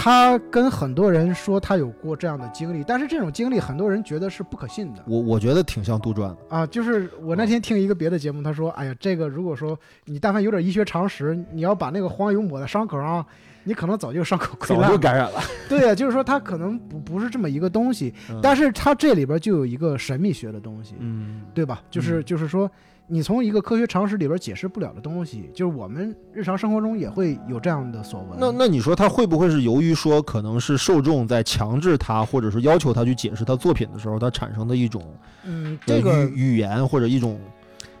[0.00, 6.36] 他跟很多人说他有过这样的经历，但是这种经历很多人觉得是不可信的我我觉得挺像杜撰的。
[6.48, 6.64] 啊。
[6.64, 13.26] 就是我那天听一个别的节目，他说：“哎呀，这个如果说你但凡有点医学常识，你要把那个黄油抹在伤口上，
[13.68, 14.96] 你可能早就伤口溃早烂了。
[14.96, 15.40] 就感染了。
[15.68, 21.82] 对呀、就是说它可能不不是这么一个东西，嗯但是它这里边就有一个神秘学的东西，嗯，对吧？
[21.90, 22.70] 就是、嗯就是说，
[23.06, 28.38] 你从一个科学常识里边解释不了的东西，就是我们日常生活中也会有这样的所闻。
[28.40, 35.02] 那那你说他会不会是由于说可能是受众在强制他，或者是要求他去解释他作品的时候，他产生的一种
[35.44, 37.38] 嗯，呃这个语语言或者一种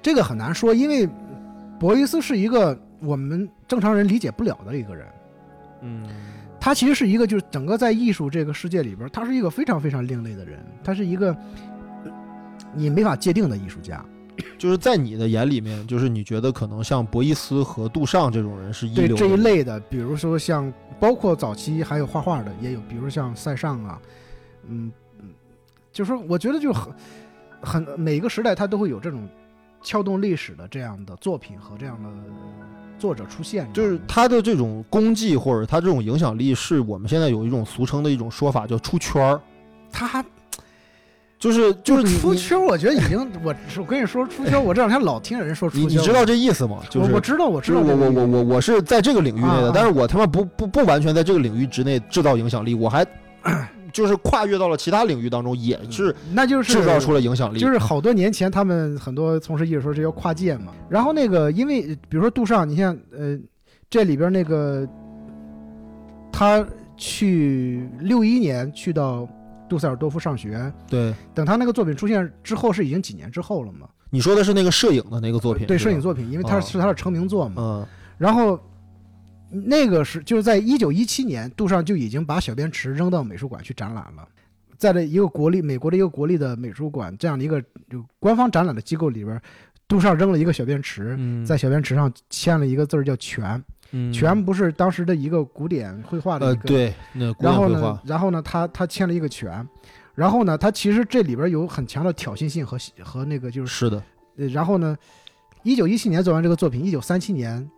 [0.00, 1.06] 这个很难说，因为
[1.78, 5.06] 博伊斯是一个我们正常人理解不了的一个人。
[5.82, 6.02] 嗯。
[6.60, 11.30] 他其实是一个，就是整个在艺术这个世界里边，他是一个非常非常另类的人，他是一个
[12.04, 12.12] 呃
[12.74, 14.04] 你没法界定的艺术家。
[14.56, 24.00] 就是在你的眼里面，就是你觉得可能像博伊斯和杜尚这种人是一对这一类的，比如说像包括早期还有画画的也有，比如像塞尚啊，
[24.66, 25.30] 嗯嗯，
[25.92, 26.92] 就是说我觉得就很
[27.60, 29.28] 很每个时代他都会有这种
[29.82, 32.08] 撬动历史的这样的作品和这样的
[32.98, 39.40] 作者出现，就是他的这种功绩或者他这种影响力，是我们现在有一种俗称的一种说法，叫出圈儿。
[39.90, 40.24] 他
[41.38, 46.78] 就是就是出圈，我觉得已经我我跟你说出圈，我这两天老听人说出圈，你你知道这意思吗？
[46.90, 53.06] 就是我我知道我知道我我我我我是在这个领域内的，但是我他妈不不不完全在这个领域之内制造影响力，我还
[53.92, 57.58] 就是跨越到了其他领域当中，也是那就是制造出了影响力。
[57.58, 60.72] 就是好多年前，他们很多从事艺术说这叫跨界嘛。
[60.88, 63.38] 然后那个，因为比如说杜尚，你像呃，
[63.90, 64.86] 这里边那个
[66.32, 69.28] 他去六一年去到
[69.68, 73.88] 杜塞尔多夫上学，对，等他那个作品出现之后，是已经几年之后了嘛？
[74.10, 77.54] 你说的是那个摄影的那个作品，对，摄影作品，因为他哦是他的成名作嘛。
[77.58, 77.86] 嗯
[78.18, 78.58] 然后
[79.50, 84.28] 那个是就是在一九一七年，杜尚就已经把小便池扔到美术馆去展览了。
[84.76, 89.40] 在这一个国立美国的一个国立的美术馆这样的一个就官方展览的机构里边，
[89.88, 94.12] 杜尚扔了一个小便池，嗯，在小便池上签了一个字儿叫“全”，嗯。
[94.12, 99.66] 全不是当时的一个古典绘画的一个，呃对，那古然后呢典绘画，，然后呢，他他签了一个全，
[100.14, 104.02] 然后呢，他其实这里边有很强的挑衅性和和那个就是是的，
[104.36, 104.96] 呃，然后呢，
[105.64, 107.68] 一九一七年做完这个作品，一九三七年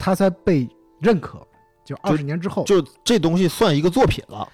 [0.00, 0.66] 他才被
[0.98, 1.46] 认可，
[1.84, 4.48] 就二十年之后，就这东西算一个作品了。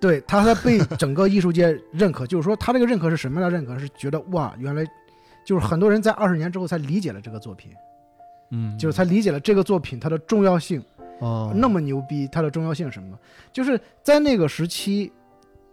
[0.00, 2.26] 对他才被整个艺术界认可。
[2.28, 3.78] 就是说，他这个认可是什么样的认可？
[3.78, 4.84] 是觉得哇，原来
[5.44, 7.70] 就是很多人在二十年之后才理解了这个作品，
[8.50, 10.82] 嗯就是才理解了这个作品它的重要性，
[11.20, 13.16] 哦，那么牛逼，它的重要性是什么？
[13.52, 15.12] 就是在那个时期，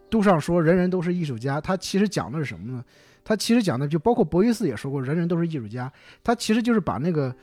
[0.09, 2.83] 杜尚说人人都是艺术家，他其实讲的是什么呢？
[3.23, 7.33] 他其实讲的就包括博伊斯也说过，人人都是艺术家，他其实就是把那个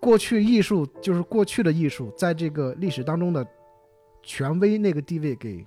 [0.00, 3.46] 过去艺术，就是过去的艺术，在这个历史当中的
[4.22, 5.64] 权威那个地位给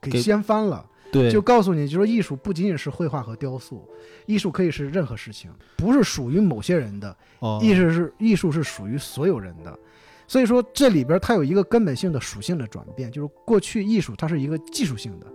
[0.00, 0.86] 给给掀翻了。
[1.10, 3.86] 对，就告诉你，就说艺术不仅仅是绘画和雕塑，
[4.24, 9.78] 艺术可以是任何事情，不是属于某些人的，哦艺术是艺术是属于所有人的。
[10.26, 15.26] 所以说这里边它有一个根本性的属性的转变，就是过去艺术它是一个技术性的，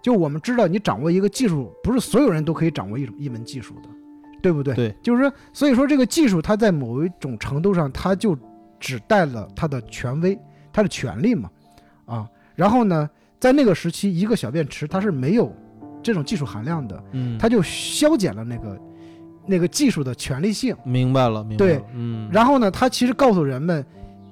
[0.00, 3.88] 就我们知道你掌握一个技术，不是所有人都可以掌握一种一门技术的，
[4.44, 4.74] 对不对？
[4.74, 8.36] 对，就是说，所以说这个技术它在某一种程度上，它就
[8.78, 10.38] 只带了它的权威，
[10.70, 11.48] 它的权利嘛，
[12.04, 13.08] 啊，然后呢，
[13.40, 15.50] 在那个时期，一个小便池它是没有
[16.02, 18.78] 这种技术含量的，嗯，它就消减了那个
[19.46, 20.76] 那个技术的权利性。
[20.84, 21.82] 明白了，明白对
[22.30, 23.82] 然后呢，它其实告诉人们，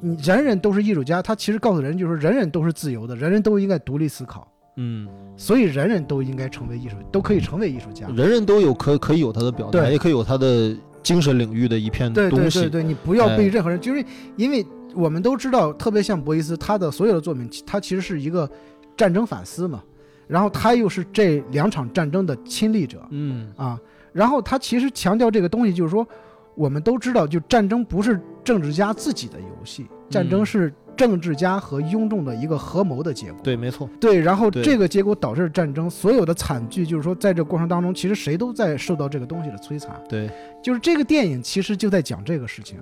[0.02, 5.06] 你人人都是艺术家，它其实告诉人就是人人都是自由的，人人都应该独立思考，嗯，
[5.36, 8.06] 所以人人都应该成为艺术，都可以成为艺术家。
[8.08, 12.60] 人人都有可可以有他的表达，也可以有他的精神领域的一片东西。
[12.60, 13.48] 对对，你不要被哎。
[13.48, 14.04] 任何人，就是
[14.36, 18.50] 因为我们都知道，特别像博伊斯，他的所有的作品，他其实是一个
[18.96, 19.82] 战争反思嘛，
[20.26, 23.52] 然后他又是这两场战争的亲历者嗯。
[23.56, 23.78] 啊，
[24.12, 26.06] 然后他其实强调这个东西，就是说，
[26.54, 30.46] 我们都知道，就战争不是政治家自己的游戏，战争嗯。
[30.46, 33.40] 是政治家和庸众的一个合谋的结果。
[33.42, 39.94] 对，没错，对，然后这个结果导致战争，所有的惨剧，就是说，在这过程当中，其实谁都在受到这个东西的摧残。
[40.08, 40.30] 对。
[40.62, 42.78] 就是这个电影其实就在讲这个事情，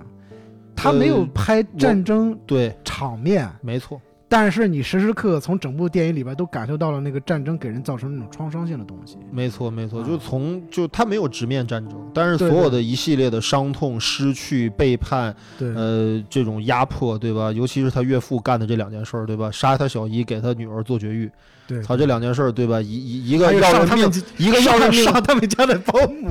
[0.75, 3.99] 他没有呃拍战争对，场面，没错，
[4.31, 9.17] 但是你时时刻刻从整部电影里边都感受到了那个战争给人造成那种创伤性的东西。
[9.29, 17.51] 没错，没错，啊就从就他没有直面战争，但是所有的一系列的伤痛、失去、背叛，对，呃，这种压迫，对吧？
[17.51, 19.51] 尤其是他岳父干的这两件事儿，对吧？
[19.51, 21.29] 杀他小姨，给他女儿做绝育，
[21.67, 22.81] 对，操，这两件事儿，对吧？
[22.81, 26.29] 一一一个要人命，一个要人命，上他们家的保姆，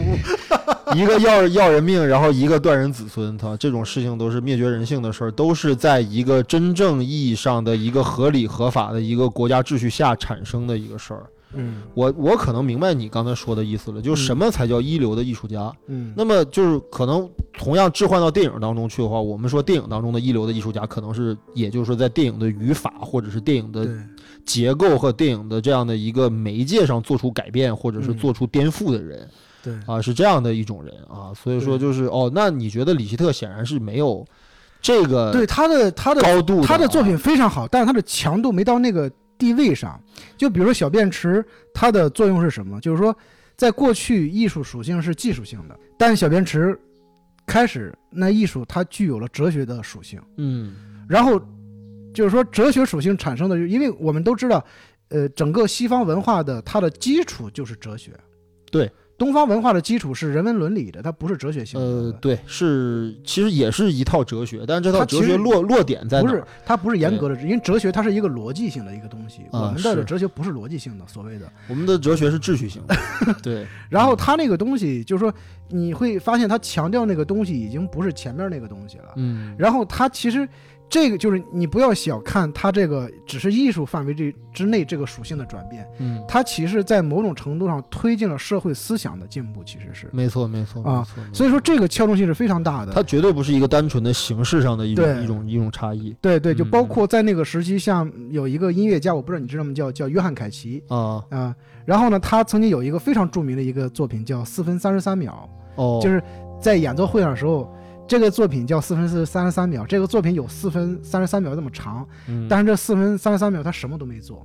[0.94, 11.24] 一个要要人命，然后一个断人子孙，他这种事情都是灭绝人性的事儿，都是在一个真正意义上的一个合理合法的一个国家秩序下产生的一个事儿。
[11.52, 15.72] 嗯我我可能明白你刚才说的意思了，就是嗯什么才叫一流的艺术家？
[15.88, 17.28] 嗯，那么就是可能
[17.58, 23.94] 同样置换到电影当中去的话，我们说电影当中的一流的艺术家，可能是也就是说在电影的语法或者是电影的对，
[24.44, 29.28] 结构和电影的这样的一个媒介上做出改变或者是嗯做出颠覆的人。
[29.62, 34.26] 对，啊，是这样的一种人啊，所以说就是哦，那你觉得李希特显然是没有
[34.80, 40.00] 这个对他的他的高度啊他的作品非常好，但是他的强度没到那个地位上。
[40.38, 42.80] 就比如说小便池，它的作用是什么？
[42.80, 43.14] 就是说，
[43.56, 46.78] 在过去艺术属性是技术性的，但是小便池
[47.46, 50.18] 开始，那艺术它具有了哲学的属性。
[50.38, 50.74] 嗯
[51.06, 51.38] 然后
[52.12, 54.64] 就是说，哲学属性产生的，因为我们都知道，
[55.08, 58.12] 呃，整个西方文化的它的基础就是哲学。
[58.70, 58.90] 对。
[59.18, 61.84] 东方文化的基础是人文伦理的，它不是哲学性的。
[61.84, 71.52] 呃对是其实也是一套哲学，但是这套哲学落落点在不是？，它不是严格的，因为哲学它是一个逻辑性的一个东西，啊我们的哲学不是逻辑性的，所谓的。
[71.68, 72.96] 我们的哲学是秩序性的，
[73.44, 75.30] 对，然后它那个东西，就是说
[75.68, 79.12] 你会发现它强调那个东西已经不是前面那个东西了。
[79.16, 80.48] 嗯然后它其实
[80.90, 90.08] 这个就是你不要小看它这个只是艺术范围这之内这个属性的转变，嗯，它其实在某种程度上推进了社会思想的进步，其实是。
[90.12, 92.92] 没错没错啊所以说这个撬动性是非常大的。
[92.92, 96.14] 它绝对不是一个单纯的形式上的一种一种一种差异。
[96.20, 96.70] 对对，就嗯。
[96.70, 99.72] 包括在那个时期，像有一个音乐家，我不知道你知道吗？
[99.72, 100.82] 叫叫约翰凯奇。
[100.88, 101.24] 啊。
[101.30, 106.20] 啊、然后呢，他曾经有一个非常著名的一个作品叫四分三十三秒，哦，就是
[106.60, 107.72] 在演奏会上的时候，
[108.10, 112.48] 这个作品叫四分三十三秒，这个作品有四分三十三秒这么长，嗯。
[112.48, 114.44] 但是这四分三十三秒他什么都没做，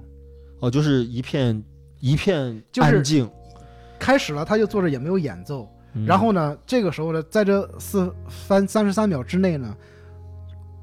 [0.60, 1.64] 哦就是一片
[2.00, 3.28] 一片就是安静，
[3.98, 6.06] 开始了他就坐着也没有演奏，嗯。
[6.06, 9.76] 然后呢，这个时候呢，在这四分三十三秒之内呢，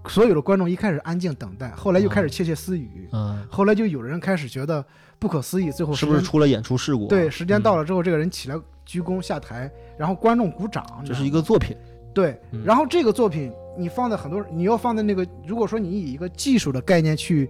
[0.09, 4.85] 所有的观众一开始安静等待，后来又开始窃窃私语，嗯，后来就有人开始觉得
[5.21, 7.09] 不可思议，最后是不是出了演出事故啊？
[7.09, 11.77] 对时间到了，了之后，这个人起来鞠躬下台，然后观众鼓掌，这是一个作品，
[12.15, 17.49] 对嗯，然后这个作品你放在很多，你要放在那个，如果说你以一个技术的概念去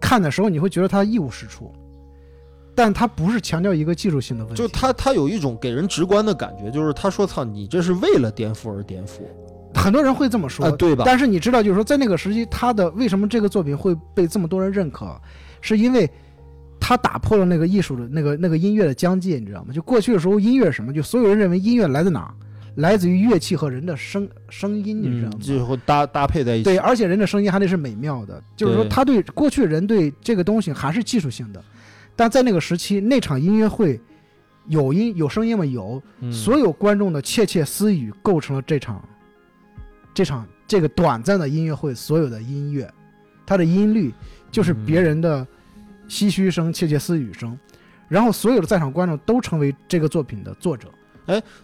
[0.00, 1.72] 看的时候，你会觉得它一无是处，
[2.74, 9.20] 但它不是强调一个技术性的问题，就它它有一种给人直观的感觉，就是他说操，你这是为了颠覆而颠覆
[9.72, 11.04] 很多人会这么说，啊，对吧？
[11.06, 15.16] 但是你知道，就是说在那个时期，他的为什么这个作品会被这么多人认可，
[15.60, 16.10] 是因为
[16.80, 19.72] 他打破了那个艺术的那个那个音乐的疆界，你知道吗？
[19.72, 20.92] 就过去的时候，音乐什么？
[20.92, 22.34] 就所有人认为音乐来自哪儿？
[22.76, 25.38] 来自于乐器和人的声声音，你知道嗯，吗？
[25.40, 26.64] 最后搭搭配在一起。
[26.64, 31.62] 对，而且人的声音还得是美妙的，就是说他对过去人对这个东西还是技术性的，
[32.14, 34.00] 但在那个时期，那场音乐会
[34.68, 35.64] 有音有声音吗？
[35.66, 39.02] 有，嗯所有观众的窃窃私语构成了这场
[40.14, 42.88] 这场这个短暂的音乐会所有的音乐，
[43.44, 44.14] 它的音律
[44.50, 45.46] 就是嗯别人的
[46.08, 47.58] 唏嘘声、窃窃私语声，
[48.08, 50.88] 然后所有的在场观众都成为这个作品的作者。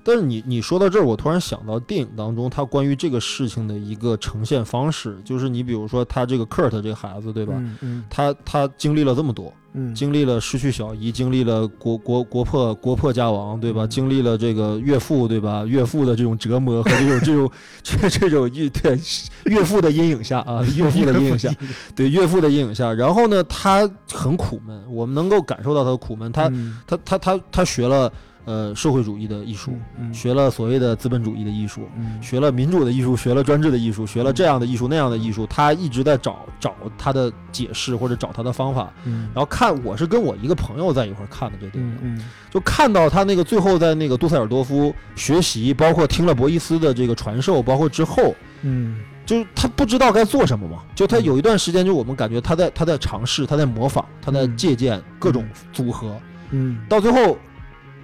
[0.03, 7.55] 但是你你说到这儿，我突然想到电影当中他关于这个事情的一个呈现方式，就是你比如说他这个 Kurt 这个孩子，对吧？
[7.57, 13.85] 嗯嗯他他经历了这么多，嗯，经历了失去小姨，经历了国国国破国破家亡，对吧？
[13.85, 15.65] 嗯经历了这个岳父，对吧？
[15.67, 17.51] 岳父的这种折磨和这种这种
[17.83, 18.99] 这这种岳对
[19.45, 21.53] 岳父的阴影下啊，岳父的阴影下，
[21.95, 28.13] 对岳父的阴影下，然后呢，他很苦闷，我们能够感受到他的苦闷，他嗯他他他他学了
[28.47, 38.91] 呃社会主义的艺术，嗯学了所谓的资本主义的艺术，嗯学了民主的艺术，学了专制的艺术，学了这样的艺术那样的艺术，他一直在找找他的解释或者找他的方法。
[39.05, 39.29] 嗯。
[39.35, 50.85] 然后看，我是跟我一个朋友在一块儿看的这电影，就看到他那个最后在那个杜塞尔多夫学习，包括听了博伊斯的这个传授，包括之后，嗯就是他不知道该做什么嘛。
[50.95, 54.57] 就他有一段时间，就我们感觉他在他在尝试，他在模仿，他在嗯。
[54.57, 56.17] 借鉴各种组合，
[56.51, 56.79] 嗯。
[56.89, 57.37] 到最后，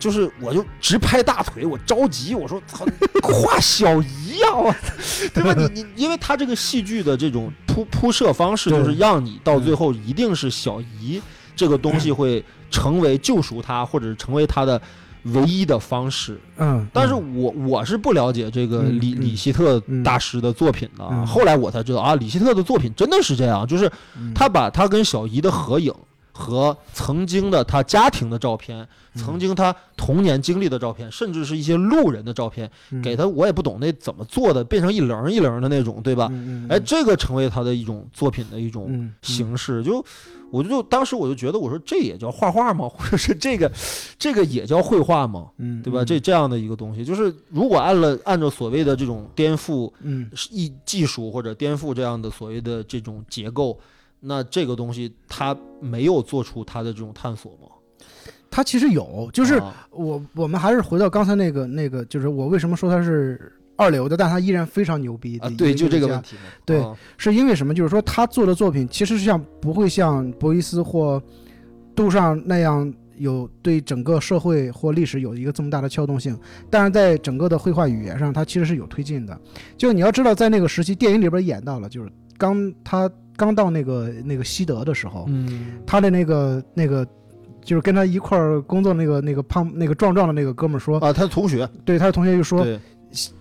[0.03, 2.85] 就是我就直拍大腿，我着急，我说操，
[3.23, 4.75] 画小姨呀、我，
[5.33, 5.55] 对吧？
[5.55, 11.23] 你你，因为他这个戏剧的这种铺铺设方式，就是让你到最后一定是小姨
[11.55, 14.83] 这个东西会成为救赎他，或者是成为他的
[15.27, 16.41] 唯一的方式。
[16.57, 21.27] 嗯，但是嗯我我是不了解这个李李希特嗯大师的作品的啊，嗯。
[21.27, 23.89] 后来我才知道啊，李希特的作品真的是这样，就是
[24.19, 24.35] 嗯。
[24.35, 25.95] 他把他跟小姨的合影
[26.33, 28.79] 和曾经的他家庭的照片，
[29.15, 36.33] 嗯曾经他童年经历的照片，甚至是一些路人的照片，嗯给他我也不懂那怎么做的，变成一棱一棱的那种，对吧？
[36.69, 40.03] 哎，这个成为他的一种作品的一种嗯形式，就
[40.51, 42.89] 我就当时我就觉得，我说这也叫画画吗？
[42.93, 43.71] 或者是这个
[44.19, 45.49] 这个也叫绘画吗？
[45.59, 46.03] 嗯，对吧？
[46.03, 53.79] 嗯这这样的一个东西，就是如果按了按照所谓的这种颠覆嗯艺技术或者颠覆这样的所谓的这种结构，
[54.25, 57.69] 那这个东西他没有做出他的这种探索吗？
[58.49, 66.37] 他其实有，就是啊我我们还是回到刚才那个那个，就是我为什么说他是二流的，但他依然非常牛逼的，啊对，就这个问题。
[66.65, 67.75] 对啊是因为什么？
[67.75, 71.21] 就是说他做的作品其实是像不会像博伊斯或
[71.97, 79.41] 杜尚那样有对整个社会或历史有一个这么大的撬动性，但是在整个的绘画语言上，他其实是有推进的。
[79.79, 87.07] 就你要知道，在那个时期，电影里边演到了，就是刚他刚到那个那个西德的时候，嗯他的那个那个。
[87.65, 92.77] 就是跟他一块儿工作那个那个胖那个壮壮的那个哥们儿说，啊，他同学对他的同学就说，对，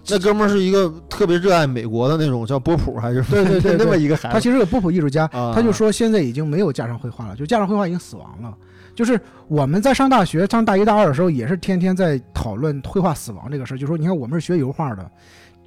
[0.07, 8.55] 那哥们儿是一个特别热爱美国的那种叫波普还是对对对 那么一个孩子，他其实有波普艺术家，啊他就说现在已经没有架上绘画了，就架上绘画已经死亡了。
[8.93, 13.77] 就是我们在上大学上大一大二的时候，也是天天在讨论绘画死亡这个事儿。
[13.79, 15.09] 就说你看我们是学油画的，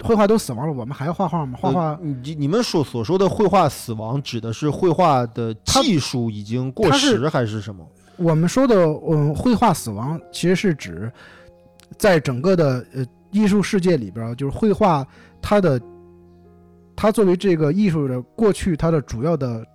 [0.03, 1.57] 绘画都死亡了，我们还要画画吗？
[1.61, 7.85] 画画呃你你们所所说的绘画死亡，指的是绘画的技术已经过时，还是什么？
[8.17, 11.11] 我们说的嗯绘画死亡，其实是指
[11.97, 15.05] 在整个的呃艺术世界里边，就是绘画
[15.41, 15.81] 它的
[16.95, 19.65] 它作为这个艺术的过去，它的主要的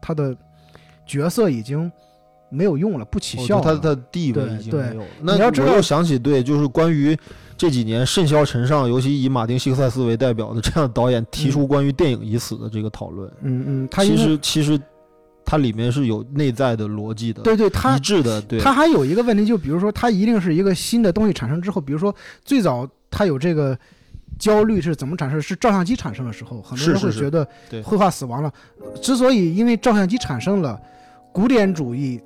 [0.00, 0.36] 它的
[1.06, 1.90] 角色已经
[2.50, 3.78] 没有用了，不起效了。
[3.78, 5.06] 的地位已经没有了。
[5.22, 7.16] 那你要知道我又想起对，就是关于
[7.56, 13.30] 这几年甚嚣尘上，尤其以马丁·西克塞斯为代表的这样的导演提出关于电影已死的这个讨论。
[13.42, 14.80] 嗯嗯，他其实其实
[15.44, 18.40] 它里面是有内在的逻辑的，对对，他一致的。
[18.42, 23.76] 对，它还有一个问题，就比如说，它一定是一个新的东西产生之后，比如说最早它有这个
[24.38, 25.40] 焦虑是怎么产生？
[25.40, 28.52] 是照相机产生的时候，很多人会觉得对绘画死亡了。
[29.00, 30.78] 之所以因为照相机产生了，
[31.32, 32.20] 古典主义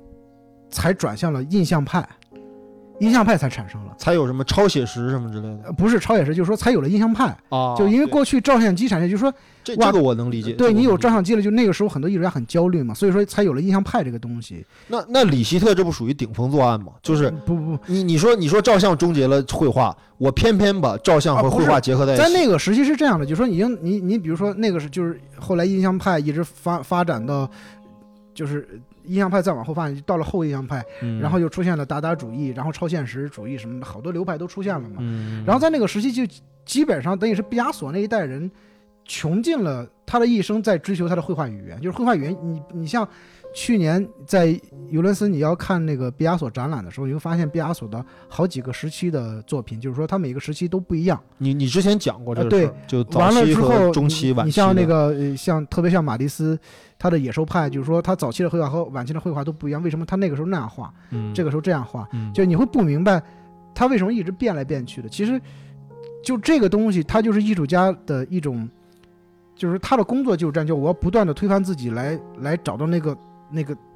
[0.73, 2.05] 才转向了印象派，
[2.99, 3.95] 印象派才产生了。
[3.97, 7.75] 才有什么超写实什么之类的呃不是超写实，就是说才有了印象派，啊。
[7.77, 10.53] 就因为过去照相机产生，就是说这这个我能理解。
[10.53, 14.65] 对你有照相机了，就那个时候很多艺术家很焦虑嘛，所以说才有了印象派这个东西。
[14.87, 16.93] 那那李希特这不属于顶风作案吗？
[17.01, 22.29] 就是不不不，你你说你说照相终结了绘画，我偏偏把照相和绘画结合在一起在。
[22.29, 27.49] 那个时期是这样的，就说已经你你比如说那个是就是后来印象派一直发发展到，
[28.33, 34.97] 就是印象派再往后发展，到了后印象派，嗯然后又出现了达达主义，然后超现实主义什么的，好多流派都出现了嘛。
[34.99, 36.23] 嗯，然后在那个时期就
[36.65, 38.49] 基本上等于是毕加索那一代人
[39.05, 43.07] 穷尽了他的一生在追求他的绘画语言，就是绘画语言，你你像。
[43.53, 51.19] 去年在尤伦斯，你要看那个毕加索展览的时候，你会发现毕加索的好几个时期的作品，就是说他每个时期都不一样。
[51.37, 56.57] 你你之前讲过这呃对个事儿，就早完了期和之后，中期、你晚期你像那个呃像特别像马蒂斯，
[56.97, 62.07] 他的野兽派，就是说他早期的绘画和晚期的绘画都不一样，为什么他那个时候那样画，嗯这个时候这样画？
[62.13, 63.21] 嗯就你会不明白
[63.75, 65.09] 他为什么一直变来变去的。
[65.09, 65.39] 其实
[66.23, 68.69] 就这个东西，它就是艺术家的一种，
[69.55, 73.17] 就是他的工作就是这样，就我要不断的推翻自己来来找到那个
[73.53, 73.77] 那个。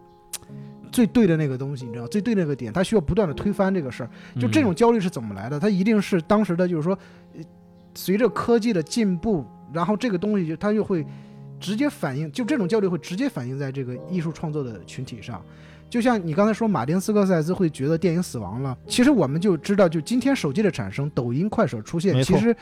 [0.90, 4.10] 最对的那个东西，你知道，最对的那个点，他需要不断的推翻这个事儿。
[4.40, 5.60] 就这种嗯焦虑是怎么来的？
[5.60, 6.98] 他一定是当时的，就是说，
[7.36, 7.44] 呃
[7.94, 11.06] 随着科技的进步，然后这个东西就它就会
[11.60, 15.44] 直接反映，就这种焦虑会直接反映在这个艺术创作的群体上。
[15.90, 22.56] 就像你刚才说，马丁斯科塞斯会觉得电影死亡了，其实我们就知道，就今天手机的产生，抖音、快手出现，其实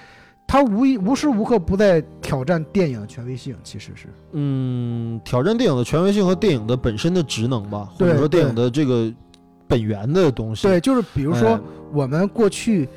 [0.47, 4.07] 它无一无时无刻不在挑战电影的权威性，其实是。
[4.31, 9.11] 嗯，挑战电影的权威性和电影的本身的职能吧，或者说电影的这个
[9.67, 10.67] 本源的东西。
[10.67, 11.59] 对，就是比如说哎
[11.91, 12.87] 我们过去，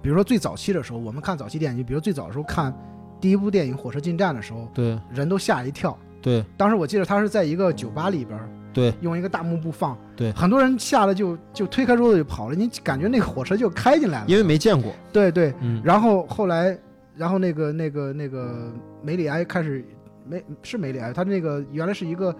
[0.00, 2.72] 比如说最早期的时候，我们看早期电影，就比如最早的时候看
[3.20, 5.96] 第一部电影《火车进站》的时候，对人都吓一跳。
[6.22, 14.24] 对当时我记得他是在一个酒吧里边儿，对用一个大幕布放，对很多人吓得就就推开桌子就跑了，你感觉那个火车就开进来了。
[14.28, 14.92] 因为没见过。
[15.12, 16.76] 对对，嗯，然后后来，
[17.16, 18.70] 然后那个那个那个
[19.02, 19.82] 梅里埃开始
[20.26, 22.34] 梅是梅里埃，他那个原来是一个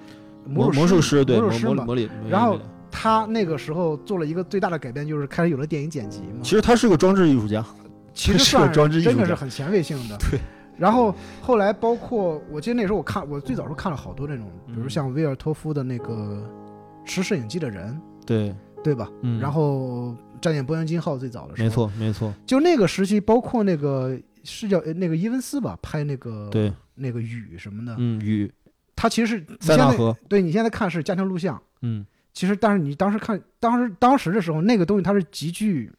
[0.45, 1.87] 魔术魔术师对魔术师嘛，
[2.29, 2.59] 然后
[2.91, 6.41] 他那个时候做了一个最大的改变，就是开始有了电影剪辑嘛。
[6.43, 7.65] 其实他是个装置艺术家。
[8.13, 10.17] 其实 是个算装置艺术家真的是很前卫性的。
[10.19, 10.39] 对。
[10.77, 16.43] 然后后来包括我记得那时候我看我最早时候看了好多那种，比如嗯像威尔托夫的那个
[17.05, 19.09] 持摄影机的人，对，对吧？
[19.23, 28.53] 嗯，然后战舰波音金号最早的时候，没，错没错，就那个时期，包括那个是叫呃那个伊文斯吧，拍那个对，那个雨什么的，嗯，雨。
[28.97, 35.91] 他其实是塞纳河，对你现在看是家庭录像，嗯，其实但是你当时看当时当时的时候，那个东西它是极具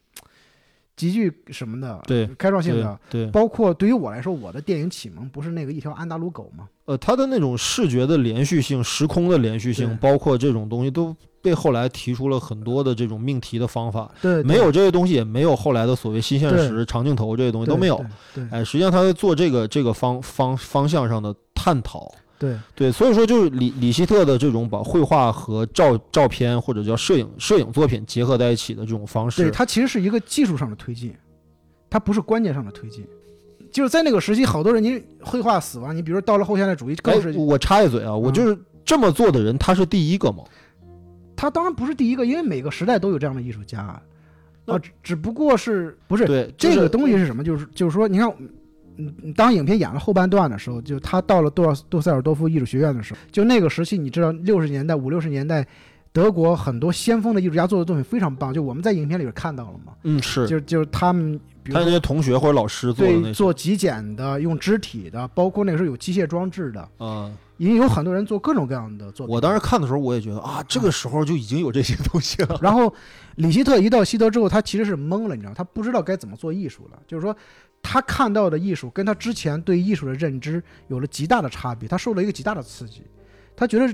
[0.95, 2.99] 极具什么的，对开创性的。
[3.09, 6.69] 对，包括对于我来说，我的电影启蒙不是那个一条安达鲁狗吗？
[6.85, 14.09] 呃，它的那种视觉的连续性、时空的连续性，包括这种东西，都被后来提出了很多的这种命题的方法。
[14.21, 17.97] 对，没有这些东西，也没有后来的所谓新现实、长镜头这些东西都没有。
[18.33, 22.11] 对对哎，实际上他在做这个这个方方方向上的探讨。
[22.45, 31.13] 对对，所以说就是李李希特的这种把绘画和照照片或者叫摄影摄影作品结合在一起的这种方对，式，它其实是一个技术上的推进，
[31.89, 33.05] 它不是观念上的推进。
[33.71, 40.43] 就是在那个时期，好多人你绘画死亡，你比如说到了后现代主义，哎更是，我插一嘴啊，我嗯就是这么做的人，他是第一个吗？
[41.35, 44.01] 他当然不是第一个，因为每个时代都有这样的艺术家啊，
[44.63, 47.43] 那只只不过是不是对，就是这个东西是什么？
[47.43, 48.31] 就是就是说，你看，
[48.97, 55.65] 嗯，嗯当影片演了后半段的时候，就他到了杜尔杜塞尔多夫艺术学院的时候，就那个时期，你知道，六十年代五六十年代，
[56.11, 69.33] 德国很多先锋的艺术家做的作品非常棒，就我们在影片里边看到了嘛，嗯是，就就是他们，比如说他那些同学或者老师做的那些对做极简的，用肢体的，包括那个时候有机械装置的，啊，已经有很多人做各种各样的作品。
[69.33, 72.57] 我当时看的时候，我也觉得啊，这个时候就已经有这些东西了。
[72.61, 72.93] 然后
[73.35, 76.99] 李希特一到西德之后，他其实是懵了，你知道，他不知道该怎么做艺术了。
[77.07, 77.35] 就是说，
[77.81, 83.03] 他看到的艺术跟他之前对艺术的认知有了极大的差别，他受了一个极大的刺激。
[83.55, 83.93] 他觉得，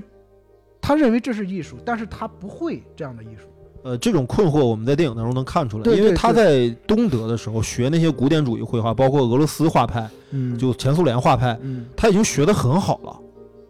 [0.80, 3.48] 他认为这是艺术，但是他不会这样的艺术。
[3.84, 13.20] 呃，这种困惑我们在电影当中能看出来，对因为他在东德的时候学那些古典主义绘画，包括俄罗斯画派，嗯就前苏联画派，嗯他已经学得很好了。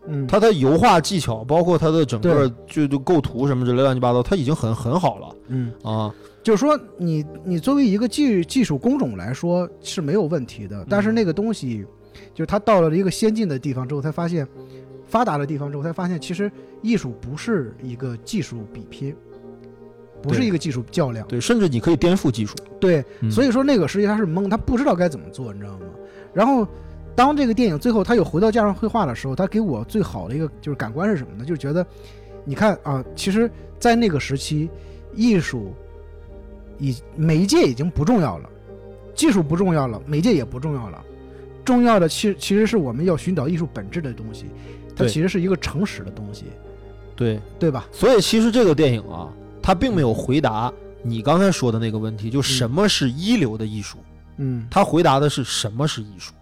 [0.07, 6.13] 嗯，他的油画技巧，包括他的整个就就构图什么之类乱七八糟，他已经很很好了嗯，啊。
[6.43, 11.87] 就是说你你作为一个技技术工种来说是没有问题的，但是那个东西，
[12.35, 14.45] 就是他到了一个先进的地方之后，才发现
[15.07, 16.51] 发达的地方之后，才发现其实
[16.83, 19.15] 艺术不是一个技术比拼，
[20.21, 21.25] 不是一个技术较量。
[21.29, 22.57] 对，甚至你可以颠覆技术。
[22.81, 25.87] 对，嗯所以说那个实际他是懵，他不知道该怎么做，你知道吗？
[26.35, 26.67] 然后
[27.15, 31.45] 当这个电影最后他又回到架上绘画的时候，他给我最好的一个就是感官是什么呢？
[31.45, 31.87] 就是觉得，
[32.45, 34.69] 你看啊，其实，在那个时期，
[35.15, 35.75] 艺术
[36.79, 38.49] 已媒介已经不重要了，
[39.15, 41.05] 技术不重要了，媒介也不重要了，
[41.65, 44.47] 重要的其其实是我们要寻找艺术本质的东西，
[44.97, 46.47] 它其实是一个诚实的东西，
[47.15, 47.87] 对，对吧？
[47.93, 49.31] 所以其实这个电影啊，
[49.63, 53.99] 它并没有回答你刚才说的那个问题，就什么是一流的艺术。
[54.39, 56.33] 嗯，他回答的是什么是艺术，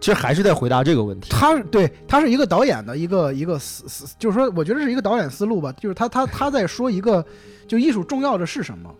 [0.00, 1.30] 其实还是在回答这个问题。
[1.30, 7.24] 他对他是一个导演的一个一个思思，就是说，我觉得是一个导演思路吧，就是他他他在说一个，
[7.66, 8.94] 就艺术重要的是什么，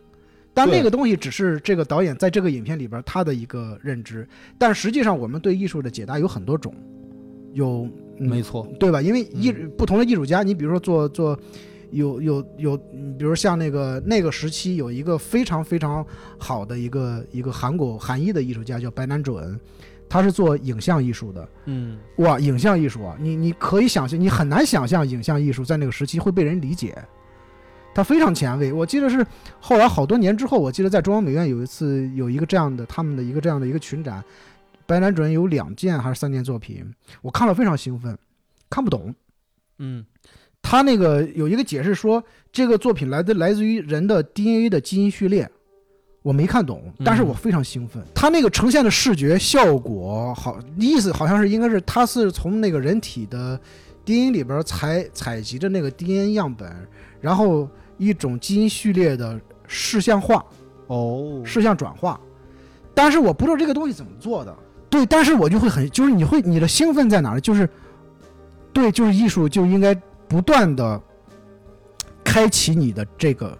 [0.54, 4.26] 但那个东西只是这个导演在这个影片里边他的一个认知，
[4.56, 6.74] 但实际上我们对艺术的解答有很多种，
[7.52, 7.88] 有、
[8.18, 9.02] 嗯没错，对吧？
[9.02, 11.38] 因为艺、嗯不同的艺术家，你比如说做做
[11.90, 16.04] 有有有，嗯比如像那个那个时期有一个非常非常
[16.38, 19.60] 好的一个一个韩国韩裔的艺术家叫白南准，
[20.08, 21.48] 他是做影像艺术的。
[21.64, 26.96] 嗯，哇，影像艺术啊，你你可以想象，你很难想象影像艺术在那个时期会被人理解，
[27.94, 28.72] 他非常前卫。
[28.72, 29.26] 我记得是
[29.60, 34.24] 后来好多年之后，我记得在中央美院有一次有一个这样的他们的一个这样的一个群展，
[34.86, 36.84] 白南准有两件还是三件作品，
[37.22, 38.16] 我看了非常兴奋，
[38.70, 39.14] 看不懂。
[39.78, 40.04] 嗯，
[40.62, 45.50] 他那个有一个解释说，这个作品来自来自于人的 DNA 的基因序列，
[46.26, 48.02] 我没看懂，但是我非常兴奋。
[48.12, 53.56] 它那个呈现的视觉效果好，意思好像是应该是它是从那个人体的
[54.04, 56.68] DNA 里边采采集的那个 DNA 样本，
[57.20, 60.44] 然后一种基因序列的视像化、
[60.88, 62.18] 哦，视像转化。
[62.92, 64.52] 但是我不知道这个东西怎么做的，
[64.90, 67.40] 对，但是我就会很，就是你会你的兴奋在哪儿？
[67.40, 67.68] 就是，
[68.72, 69.94] 对，就是艺术就应该
[70.26, 71.00] 不断的
[72.24, 73.56] 开启你的这个，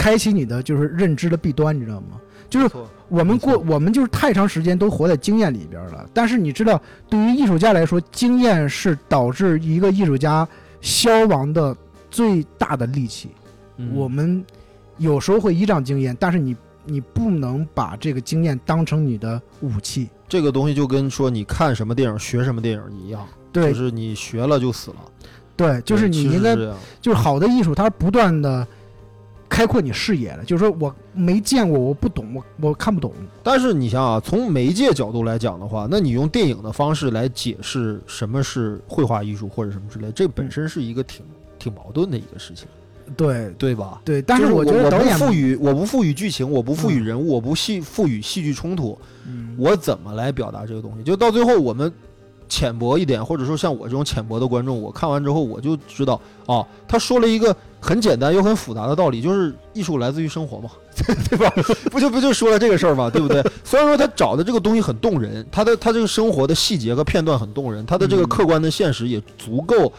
[0.00, 2.18] 开启你的就是认知的弊端，你知道吗？
[2.48, 2.68] 就是
[3.08, 6.80] 我们过我们就是太长时间都活在经验里边了，但是你知道，
[7.10, 10.48] 对于艺术家来说，经验是导致一个艺术家
[10.80, 11.76] 消亡的
[12.10, 13.28] 最大的利器。
[13.76, 14.42] 嗯我们
[14.96, 20.08] 有时候会依仗经验，但是你你不能把这个经验当成你的武器。
[20.26, 24.96] 这个东西就跟说你看什么电影学什么电影一样，对就是你学了就死了。
[25.56, 26.72] 对，就是你应该是
[27.02, 28.66] 就是好的艺术，它不断的
[29.50, 30.44] 开阔你视野了。
[30.44, 33.12] 就是说我没见过，我不懂，我我看不懂。
[33.42, 41.22] 但是你想啊，从媒介角度来讲的话，那你用电影的方式来解释什么是绘画艺术或者什么之类，这本身是一个挺
[41.58, 42.66] 挺矛盾的一个事情。
[43.16, 44.00] 对对吧？
[44.04, 48.96] 对，但是我觉得我不导演赋予我不赋予剧情，我不赋予嗯人物，我不戏赋予戏剧冲突，
[49.26, 51.02] 嗯我怎么来表达这个东西？
[51.02, 51.92] 就到最后我们
[52.48, 60.70] 浅薄一点，或者说像我这种浅薄的观众，我看完之后我就知道，哦，他说了一个很简单又很复杂的道理，就是艺术来自于生活嘛，
[61.30, 61.50] 对吧？
[61.90, 63.42] 不就不就说了这个事儿嘛，对不对？
[63.64, 69.92] 虽然说他找的这个东西很动人，他的他这个生活的细节和片段很动人，他的这个嗯客观的现实也足够，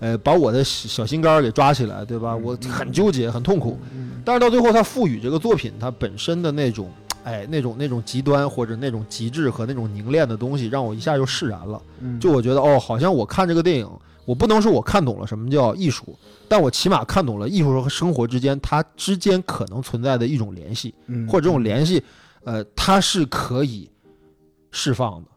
[0.00, 2.34] 呃，把我的小心肝儿给抓起来，对吧？
[2.34, 3.78] 我很纠结，很痛苦。
[3.94, 6.90] 嗯但是到最后，他赋予这个作品它本身的那种，
[7.24, 11.80] 哎，那种那种极端或者那种极致和那种凝练的东西，让我一下就释然了。
[12.00, 13.88] 嗯就我觉得，哦，好像我看这个电影，
[14.28, 16.14] 我不能说我看懂了什么叫艺术，
[16.48, 22.02] 但我起码看懂了艺术和生活之间它之间可能存在的一种联系，嗯或者这种联系，
[22.44, 23.90] 呃，它是可以
[24.70, 25.30] 释放的。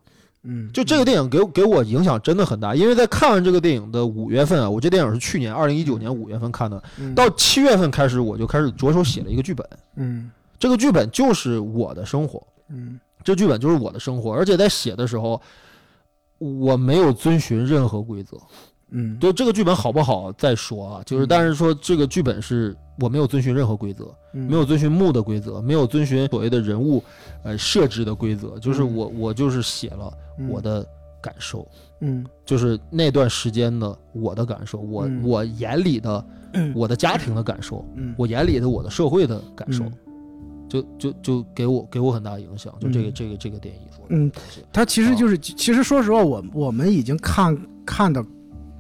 [0.44, 9.66] 嗯就这个电影给给我影响真的很大，因为在看完这个电影的五月份啊，我这电影是去年二零一九年五月份看的，嗯到七月份开始我就开始着手写了一个剧本。
[9.96, 10.30] 嗯
[10.60, 15.42] 这个剧本就是我的生活，嗯这剧本就是我的生活，而且在写的时候，
[16.40, 18.36] 我没有遵循任何规则。
[18.92, 19.20] 嗯。
[19.20, 21.28] 就这个剧本好不好再说啊，就是嗯。
[21.28, 24.48] 但是说这个剧本是我没有遵循任何规则，嗯。
[24.48, 27.04] 没有遵循木的规则，没有遵循所谓的人物
[27.44, 28.96] 呃设置的规则，就是嗯。
[28.96, 30.12] 我我就是写了
[30.50, 30.86] 我的
[31.22, 31.68] 感受，
[32.02, 32.26] 嗯。
[32.46, 35.22] 就是那段时间的我的感受，我嗯。
[35.24, 36.72] 我眼里的嗯。
[36.76, 38.14] 我的家庭的感受，嗯。
[38.18, 39.94] 我眼里的我的社会的感受嗯。
[40.70, 43.14] 就就就给我给我很大影响，就这个、嗯。
[43.14, 48.24] 这个这个电影嗯东西，它其实就是，其实说实话，我我们已经看看的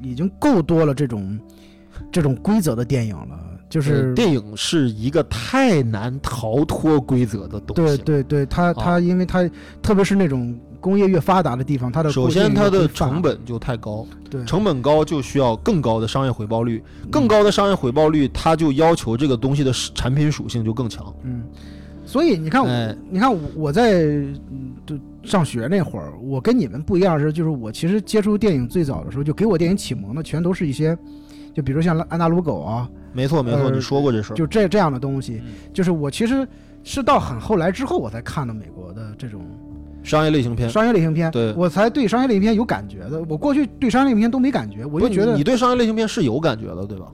[0.04, 1.40] 已经够多了这种
[2.12, 3.40] 这种规则的电影了，
[3.70, 7.98] 就是呃电影是一个太难逃脱规则的东西。
[7.98, 9.50] 对对对，它它因为它
[9.82, 14.44] 特别是那种工业越发达的地方，它的首先，它的成本就太高，对。
[14.46, 17.12] 成本高就需要更高的商业回报率，嗯。
[17.12, 21.14] 更高的商业回报率，它就要求这个东西的产品属性就更强。
[21.24, 21.44] 嗯，
[22.12, 30.98] 所以你看我，哎你看我我在嗯就上学那会儿，我跟你们不一样是，就是我其实接触电影最早的时候，就给我电影启蒙的全都是一些，
[31.54, 34.36] 就比如像安达鲁狗啊，没错没错，呃你说过这事儿。
[34.36, 36.46] 就这这样的东西，嗯就是我其实
[36.84, 39.40] 是到很后来之后，我才看到美国的这种
[40.04, 43.24] 商业类型片，商业类型片，对我才对商业类型片有感觉的。
[43.30, 47.06] 我过去对商业类型片都没感觉，我就觉得你你对商业类型片是有感觉的，对吧？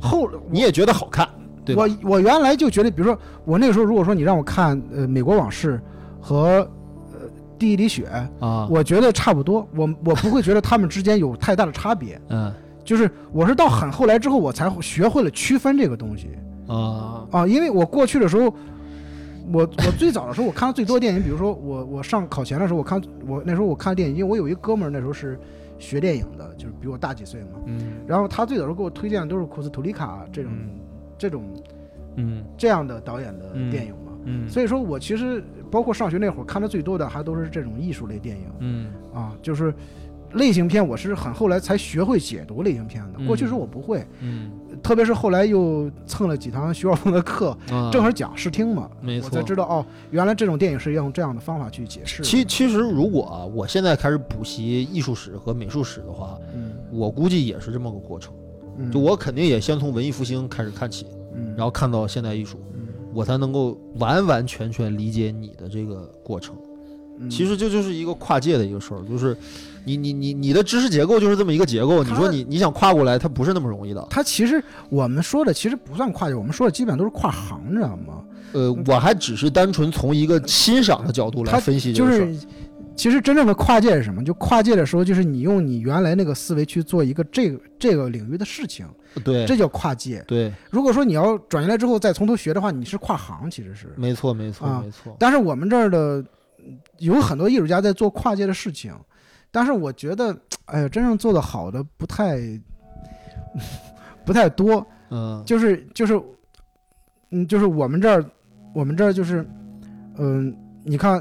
[0.00, 1.28] 后你也觉得好看，
[1.64, 1.76] 对？
[1.76, 5.80] 我我原来就觉得，比如说我那个时候，如果说你让我看呃《美国往事》
[6.24, 6.66] 和
[7.12, 7.26] 呃
[7.58, 8.08] 《第一滴血》，
[8.44, 12.20] 啊，我觉得差不多，我我不会觉得他们之间有太大的差别。
[12.28, 12.52] 嗯
[12.82, 16.30] 就是我是到很后来之后，我才学会了区分这个东西
[16.66, 18.52] 啊啊，因为我过去的时候，
[19.52, 25.38] 我我最早的时候我看的最多电影，比如说我我上考前的时候，我看我那时候我看电影，因为我有一个哥们儿那时候是
[25.78, 30.70] 学电影的，就是比我大几岁嘛，嗯然后他最早时候给我推荐的都是库斯图里卡这种、嗯
[31.20, 31.44] 这种
[32.16, 32.42] 嗯。
[32.56, 33.70] 这样的导演的嗯。
[33.70, 34.12] 电影嘛。
[34.24, 34.48] 嗯。
[34.48, 38.46] 所以说我其实包括上学那会儿看的最多的还都是这种艺术类电影。
[38.60, 38.90] 嗯。
[39.12, 39.74] 啊，就是
[40.32, 43.26] 类型片，我是很后来才学会解读类型片的，嗯。
[43.26, 44.50] 过去时候我不会，嗯。
[44.82, 49.28] 特别是后来又蹭了几堂徐晓峰的课，啊，正好讲试听嘛，我没错。
[49.28, 52.22] 才知道哦，原来这种电影是要用这样的方法去解释。
[52.22, 58.32] 其其实如果啊，我现在开始补习艺术史和美术史的话，嗯，我估计也是这么个过程。
[58.80, 61.06] 嗯，就我肯定也先从文艺复兴开始看起，
[61.36, 62.80] 嗯，然后看到现代艺术，嗯
[63.12, 66.54] 我才能够完完全全理解你的这个过程。
[67.18, 69.36] 嗯其实这就是一个跨界的一个事儿，就是
[69.84, 74.06] 你你你你的知识结构就是这么一个结构，你说你你想跨过来，它不是那么容易的。
[74.08, 78.24] 它其实我们说的其实不算跨界，我们说的基本上都是跨行，你知道吗？
[78.52, 82.32] 呃，我还只是单纯从一个欣赏的角度来分析这就个事儿。
[82.32, 82.46] 是，
[82.96, 84.22] 其实真正的跨界是什么？
[84.22, 88.86] 就跨界的时候，就是你用你原来那个思维去做一个这个这个领域的事情，
[89.24, 90.22] 对这叫跨界。
[90.26, 93.92] 对，如果说你要转进来之后再从头学的话，你是跨行，其实是。
[93.96, 95.16] 没错没错啊没错。
[95.18, 96.22] 但是我们这儿的
[96.98, 98.94] 有很多艺术家在做跨界的事情，
[99.50, 100.36] 但是我觉得，
[100.66, 102.38] 哎呀，真正做的好的不太
[104.24, 104.86] 不太多。
[105.12, 106.20] 嗯就是就是，
[107.30, 108.24] 嗯，就是我们这儿，
[108.72, 109.44] 我们这儿就是，
[110.18, 111.20] 嗯、你看，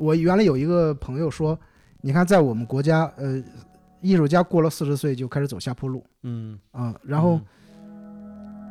[0.00, 1.58] 我原来有一个朋友说，
[2.00, 3.42] 你看，在我们国家，呃，
[4.00, 6.02] 艺术家过了四十岁就开始走下坡路。
[6.22, 7.38] 嗯，啊、然后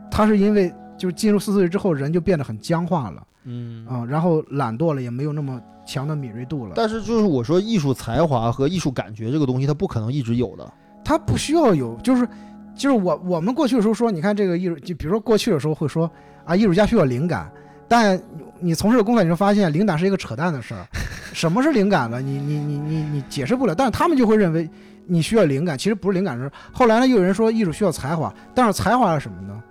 [0.09, 3.27] 他是因为就是进入四十岁之后，人就变得很僵化了。
[3.43, 3.85] 嗯。
[3.85, 6.73] 啊、然后懒惰了，也没有那么强的敏锐度了。
[6.75, 10.73] 但是就是我说艺术才华和艺术感觉这个东西，它不可能一直有的。
[11.03, 12.27] 他不需要有，就是
[12.75, 16.09] 就是我我们过去的时候说，你看这个艺术，就比如说过去的时候会说
[16.45, 17.51] 啊，艺术家需要灵感，
[17.89, 18.21] 但
[18.59, 20.87] 你从事的工作你就发现灵感是一个扯淡的事儿。
[21.33, 22.21] 什么是灵感呢？
[22.21, 24.69] 你你你你你解释不了，但是他们就会认为
[25.05, 26.49] 你需要灵感，其实不是灵感是。
[26.71, 29.61] 后来呢，又有人说艺术需要才华，但是才华是什么呢？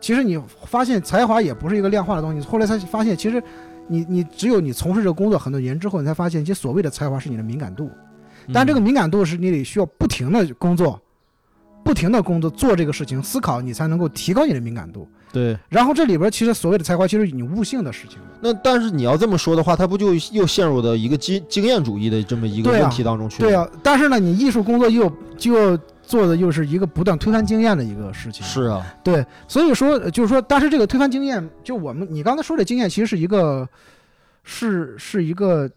[0.00, 2.46] 其实你发现才华也不是一个量化的东西。
[2.46, 3.42] 后来才发现，其实
[3.86, 7.90] 你你只有你从事这个工作很多年之后，你才发现，其实所谓的才华是你的敏感度。
[8.52, 11.00] 但这个敏感度是你得需要不停的工作，
[11.84, 15.06] 不停的工作做这个事情，思考，你才能够提高你的敏感度。
[15.32, 18.18] 对，然后这里边其实所谓的才华，其实你悟性的事情。
[18.40, 23.48] 那但是你要这么说的话，他不就又陷入到一个经经验主义的这么一个问题当中去了？
[23.48, 28.46] 对啊，但是呢，你艺术工作又就做的又是一个不断推翻经验的一个事情。
[28.46, 33.68] 是啊，对，所以说呃就是说，但是这个推翻经验，就我们你刚才说的经验，其实是一个，
[34.44, 35.70] 是是一个，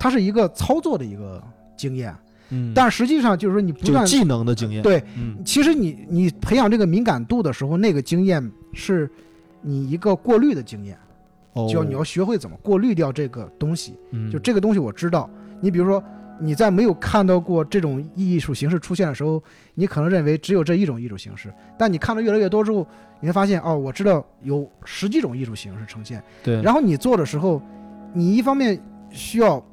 [0.00, 1.40] 它是一个操作的一个
[1.76, 2.12] 经验，
[2.50, 5.36] 嗯，但实际上就是说你不断技能的经验，对，嗯。
[5.44, 9.10] 其实你你培养这个敏感度的时候，那个经验是
[9.62, 10.96] 你一个过滤的经验，
[11.54, 13.94] 哦，就你要学会怎么过滤掉这个东西。
[14.10, 14.30] 嗯。
[14.30, 15.28] 就这个东西我知道，
[15.60, 16.02] 你比如说
[16.38, 19.42] 你在没有看到过这种艺术形式出现的时候，
[19.74, 22.86] 你可能认为只有这一种艺术形式，但你看的越来越多之后，
[23.20, 26.22] 你会发现哦，我知道有十几种艺术形式呈现。
[26.44, 27.60] 对，然后你做的时候，
[28.12, 28.78] 你一方面
[29.10, 29.64] 需要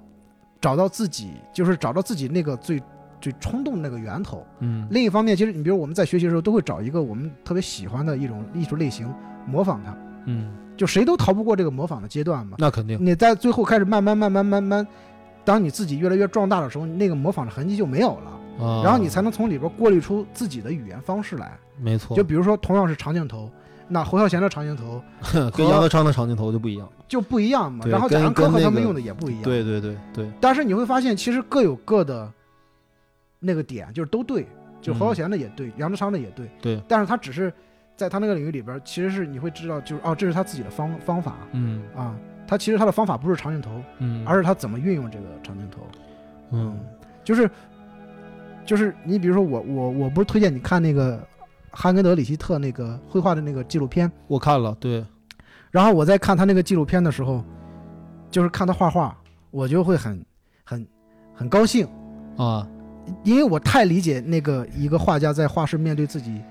[0.64, 2.82] 找到自己，就是找到自己那个最
[3.20, 4.48] 最冲动的那个源头。
[4.60, 9.14] 嗯另一方面，其实你比如我们在学习的时候，都会找一个我们特别喜欢的一种艺术类型，
[9.46, 9.94] 模仿它。
[10.26, 12.56] 嗯，就谁都逃不过这个模仿的阶段嘛。
[12.58, 14.88] 那肯定，你在最后开始慢慢慢慢慢慢，
[15.44, 21.58] 当你自己越来越壮大的时候，那个模仿的痕迹就没有了，啊，然后你才能从里边过滤出自己的语言方式来。
[21.80, 23.50] 没错，就比如说同样是长镜头，
[23.88, 25.02] 那侯孝贤的长镜头
[25.56, 26.88] 跟杨德昌的长镜头就不一样。
[27.08, 29.44] 就不一样嘛，对然后贾跟樟柯和他们个用的也不一样。
[29.44, 32.32] 对对对对，但是你会发现，其实各有各的
[33.40, 34.48] 那个点，就是都对，
[34.82, 37.54] 就侯孝嗯贤的也对，杨德昌的也对，对，但是他只是
[37.96, 42.16] 在他那个领域里边，其实是你会知道，就是哦，这是他自己的方方法嗯啊，
[42.48, 45.80] 他其实他的方法不是长镜头，嗯，而是他怎么运用这个长镜头。
[46.52, 46.80] 嗯
[47.24, 47.50] 就是
[48.66, 51.26] 就是你比如说我我我不是推荐你看那个
[51.72, 55.04] 哈根德里希特那个绘画的那个纪录片，我看了，对，
[55.72, 57.44] 然后我在看他那个纪录片的时候，
[58.32, 59.16] 就是看他画画，
[59.52, 60.24] 我就会很
[60.64, 60.88] 很
[61.34, 61.88] 很高兴，
[62.38, 62.68] 啊，
[63.24, 66.42] 因为我太理解那个一个画家在画室面对自己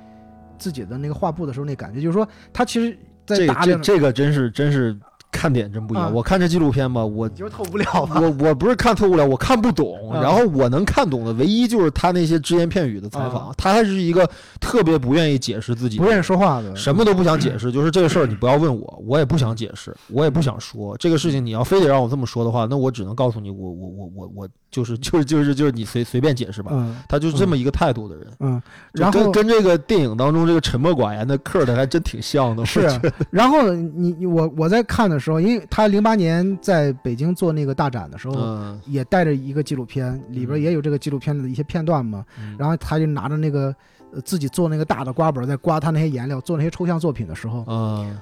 [0.58, 4.98] 自己的那个画布的时候那感觉，就是说他其实在这个这大量的这个真是真是
[5.42, 6.06] 看点真不一样。
[6.06, 8.20] 啊我看这纪录片吧，我就是透不了吧？
[8.20, 10.08] 我我不是看特无聊，我看不懂。
[10.08, 14.28] 啊然后我能看懂的唯一就是他那些只言片语的采访啊，他还是一个
[14.60, 21.44] 特别不愿意解释自己不愿意说话的，什么都不想解释，就是这个事儿你不要问我，我也不想解释，我也不想说这个事情。
[21.44, 26.70] 你要非得让我这么说的话，那我只能告诉你，我我我我我就是就是就是就是你随随便解释吧。
[26.74, 28.60] 嗯他就是这么一个态度的人，嗯，
[28.94, 32.64] 就然后跟跟这个电影当中这个沉默寡言的克的还真挺像的。
[32.64, 32.88] 是
[33.30, 42.24] 然后你你我我在看的时候，因为他零八年在北京做那个大展的时候，嗯，也带着一个纪录片，里边嗯也有这个纪录片的一些片段嘛。
[42.40, 43.74] 嗯然后他就拿着那个
[44.14, 48.18] 呃自己做那个大的刮本，在刮他那些颜料，做那些抽象作品的时候，嗯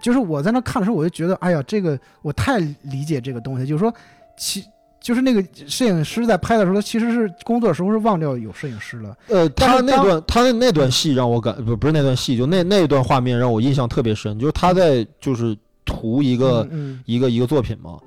[0.00, 3.94] 就是我在那看的时候，我就觉得，哎呀，这个我太理解这个东西，就是说，
[4.36, 4.64] 其
[5.02, 9.16] 就是那个摄影师在拍的时候，他其实是工作的时候是忘掉有摄影师了。
[9.28, 17.98] 呃，他那段他的那段戏让我感不不是那段戏，就那那一段画面让我印象特别深，就是他在就是涂一个、嗯一个一个作品嘛，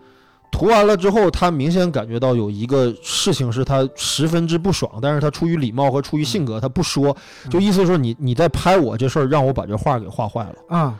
[0.52, 7.16] 涂完了之后，他明显感觉到有一个事情是他十分之不爽，但是他出于礼貌和出于性格，他不说，
[7.50, 10.96] 就意思说你你在拍我这事儿，让我把这画给画坏了，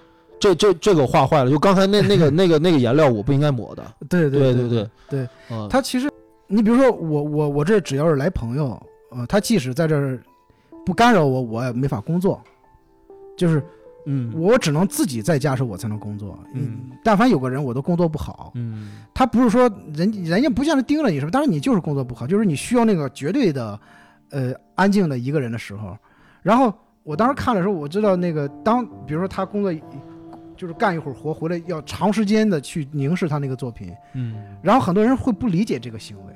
[0.46, 6.08] 这这这个画坏了，就刚才那那个那个那个颜料我不应该抹的， 对对对对对，嗯，他其实，
[6.48, 8.80] 你比如说我我我这只要是来朋友，
[9.12, 10.22] 呃，他即使在这儿
[10.86, 12.40] 不干扰我，我也没法工作，
[13.36, 13.64] 就是
[14.06, 16.38] 嗯我只能自己在家时候我才能工作。
[16.54, 18.52] 嗯，但凡有个人，我都工作不好。
[18.56, 23.80] 嗯他不是说人人家不像是盯着你什么，但是你就是工作不好，就是你需要那个绝对的，
[24.30, 25.98] 呃，安静的一个人的时候。
[26.44, 26.72] 然后
[27.02, 29.74] 我当时看的时候，我知道那个当比如说他工作
[30.56, 36.34] 就是干一会儿活回来，要长时间的去凝视他那个作品，嗯，然后很多人会不理解这个行为。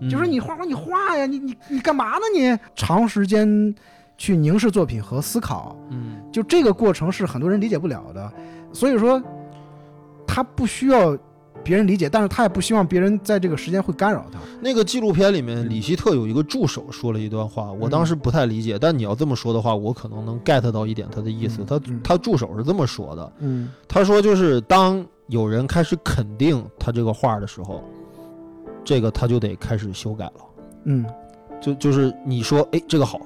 [0.00, 2.58] 嗯就说你画画你画呀，你你你干嘛呢你？
[2.74, 3.72] 长时间
[4.18, 8.32] 去凝视作品和思考，嗯就这个过程是很多人理解不了的。
[8.72, 9.22] 所以说，
[10.26, 11.16] 他不需要
[11.64, 14.38] 别人理解，但是他也不希望别人在这个时间会干扰他。
[14.60, 21.64] 那个纪录片里面，李希特有一个助手说了一段话，我当时不太理解，但你要这么说的话，我可能能 get 到一点他的意思。
[21.64, 27.82] 他嗯他助手是这么说的，嗯他说就是当有人开始肯定他这个画的时候，
[28.84, 30.34] 这个他就得开始修改了。
[30.84, 31.06] 嗯
[31.60, 33.20] 就就是你说哎这个好，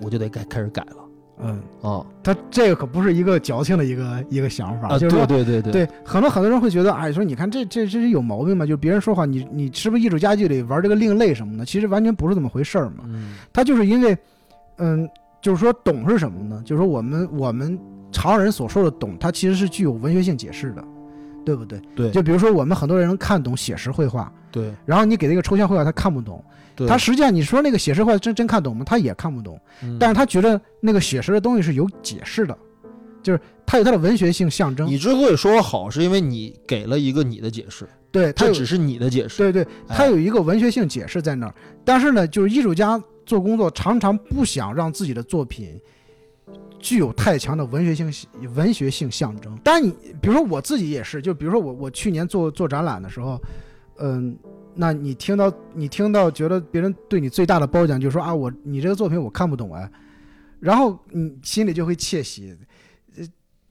[0.00, 1.03] 我就得改开始改了
[1.42, 4.98] 嗯，哦他这个可不是一个矫情的一个一个想法，啊！
[4.98, 5.26] 就是说。
[5.26, 8.64] 对对对对，很多很多人会觉得，哎，说你看这这这是有毛病吗？
[8.64, 11.64] 就别人说话，你你是不是艺术家具里玩这个另类什么的？
[11.64, 13.04] 其实完全不是这么回事儿嘛。
[13.06, 14.16] 嗯他就是因为，
[14.78, 15.08] 嗯，
[15.42, 16.62] 就是说懂是什么呢？
[16.64, 17.78] 就是说我们我们
[18.12, 20.84] 常人所说的懂，它其实是具有文学性解释的，
[21.44, 21.80] 对不对？
[21.96, 26.42] 对就比如说我们很多人能看懂写实绘画，对然后你给他一个抽象绘画，他看不懂。
[26.76, 28.84] 对，他实际上你说那个写实绘画真真看懂吗？
[28.84, 29.60] 他也看不懂。
[29.82, 32.56] 嗯但是他觉得那个写实的东西是有解释的，
[33.22, 34.86] 就是它有它的文学性象征。
[34.86, 39.38] 你之所以说好，是因为你给了一个你的解释，对，它只是你的解释。
[39.38, 41.54] 对对，哎它有一个文学性解释在那儿。
[41.84, 45.80] 但是呢，就是艺术家做工作常常不想让自己的作品
[46.78, 48.12] 具有太强的文学性
[48.54, 49.56] 文学性象征。
[49.62, 53.40] 但你，比如说我自己也是，就比如说我我去年做做展览的时候，
[53.98, 54.36] 嗯。
[54.74, 59.90] 那你听到你听到觉得别人对你最大的褒奖就是说啊我你这个作品我看不懂哎，
[60.60, 62.56] 然后你心里就会窃喜，
[63.16, 63.24] 呃，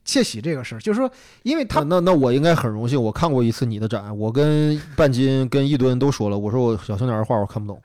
[0.04, 1.10] 窃喜这个事儿，就是说
[1.42, 7.82] 因为他那那那我应该很荣幸，我看过一次你的展，我跟半斤跟一吨都说了，我说我小青年的画我看不懂。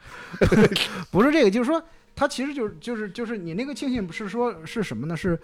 [1.12, 1.82] 不是这个，就是说，
[2.16, 5.16] 他其实就是就是就是你那个庆幸不是说是什么呢？
[5.16, 5.40] 是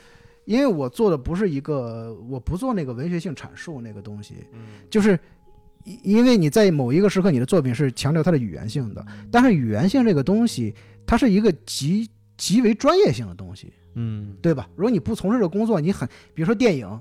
[0.46, 4.36] 因为我做的不是一个，我不做那个文学性阐述那个东西，
[4.90, 5.18] 就是因
[6.04, 10.74] 因为你在某一个时刻，你的作品是强调它的语言性的，但是语言性这个东西，
[11.06, 14.68] 它是一个极极为专业性的东西，嗯，对吧？
[14.76, 17.00] 如果你不从事这个工作，你很，比如说电影，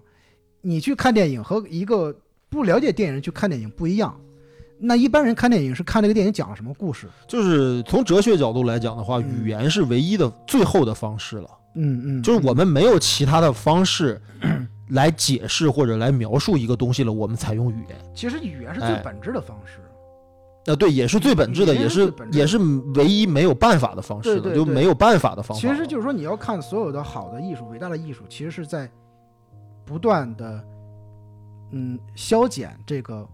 [0.61, 2.14] 你去看电影和一个
[2.49, 4.14] 不了解电影人去看电影不一样。
[4.78, 14.20] 那一般人看电影是看这个电影讲了什么故事，就是从哲学角度来讲的话，嗯语言是唯一的最后的方式了，嗯嗯，就是我们没有其他的方式
[14.89, 17.99] 来解释或者来描述一个东西了，我们采用语言。
[18.14, 19.80] 其实语言是最哎本质的方式。
[20.66, 22.57] 呃，对，也是最本质的，也是也是
[22.95, 25.61] 唯一没有办法的方式了，对对对就没有办法的方法。
[25.61, 28.91] 其实就是说，你要看所有的好的艺术、伟大的艺术，其实是在
[29.85, 30.64] 不断的
[31.72, 33.28] 嗯消减这个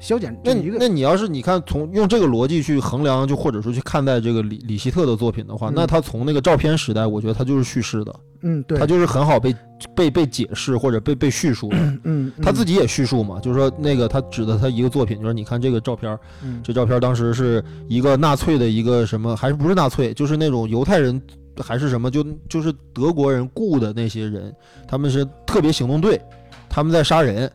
[0.00, 9.54] 消减那这一个你那你要是你看从用这个逻辑去衡量，就或者说去看待这个李李希特的作品的话，嗯那他从那个照片时代，我觉得他就是叙事的，嗯对他就是很好被
[9.94, 11.76] 被被解释或者被被叙述的。
[11.76, 21.20] 嗯嗯他自己也叙述嘛，就是说那个他指的他一个作品，就是你看这个照片，嗯这照片当时是一个纳粹的一个什么，还是不是纳粹，就是那种犹太人
[21.60, 24.54] 还是什么，就就是德国人雇的那些人，
[24.86, 26.20] 他们是特别行动队，
[26.68, 27.50] 他们在杀人，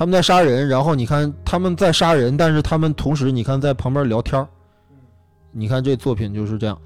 [0.00, 4.48] 他们在杀人，然后你看他们在杀人，但是他们同时你看在旁边聊天儿，
[5.52, 6.80] 你看这作品就是这样，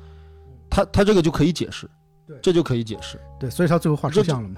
[0.68, 1.88] 他他这个就可以解释，
[2.42, 3.16] 这就可以解释。
[3.38, 4.56] 对，所以他最后画抽象了嘛。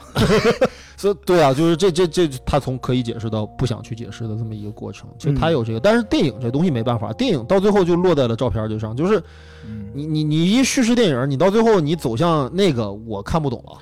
[0.97, 5.07] 所以对啊，就是这这这，他从可以解释到不想去解释的这么一个过程。
[5.19, 8.97] 其实他嗯有这个，但是电影这东西没办法，电影到最后就落在了照片这上。
[8.97, 9.23] 就是
[9.69, 13.77] 嗯，你你你一叙事电影，你到最后你走向那个，我看不懂了，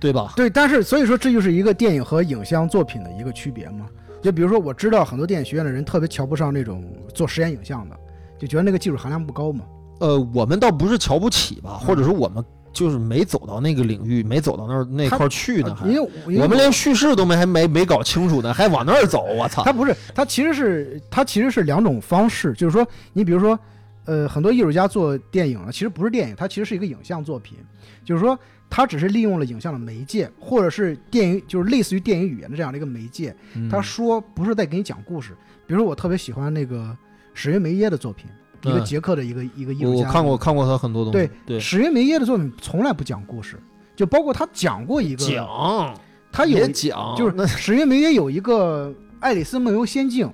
[0.00, 0.32] 对吧？
[0.36, 3.86] 对，但是所以说这就是一个电影和影像作品的一个区别嘛。
[4.20, 6.84] 就比如说，我知道很多电影学院的人特别瞧不上那种
[7.14, 7.96] 做实验影像的，
[8.36, 9.64] 就觉得那个技术含量不高嘛。
[10.00, 19.62] 呃，我们倒不是瞧不起吧，嗯或者说我们就是没走到那个领域，没走到那儿那块儿去呢，还因为因为我们连叙事都没还没没搞清楚呢，还往那儿走，我操！
[19.64, 23.58] 它不是，它其实是它其实是两种方式，就是说，你比如说，
[24.04, 27.56] 呃，很多艺术家做电影啊，其实不是电影，它其实是一个影像作品，
[28.04, 28.36] 就是说，
[28.70, 33.34] 它只是利用了影像的媒介，或者是电影，就是类似于电影语言的这样的一个媒介。
[33.54, 33.68] 嗯。
[33.68, 35.32] 他说不是在给你讲故事，
[35.66, 36.96] 比如说我特别喜欢那个
[37.34, 38.26] 史云梅耶的作品，
[38.62, 43.58] 一个嗯捷克的一个一个艺术家，我我看过看过他很多东西，对对，史云梅耶的作品从来不讲故事，
[43.96, 45.98] 就包括他讲过一个，讲。
[46.30, 50.30] 他有讲，就是史云梅耶有一个《爱丽丝梦游仙境》，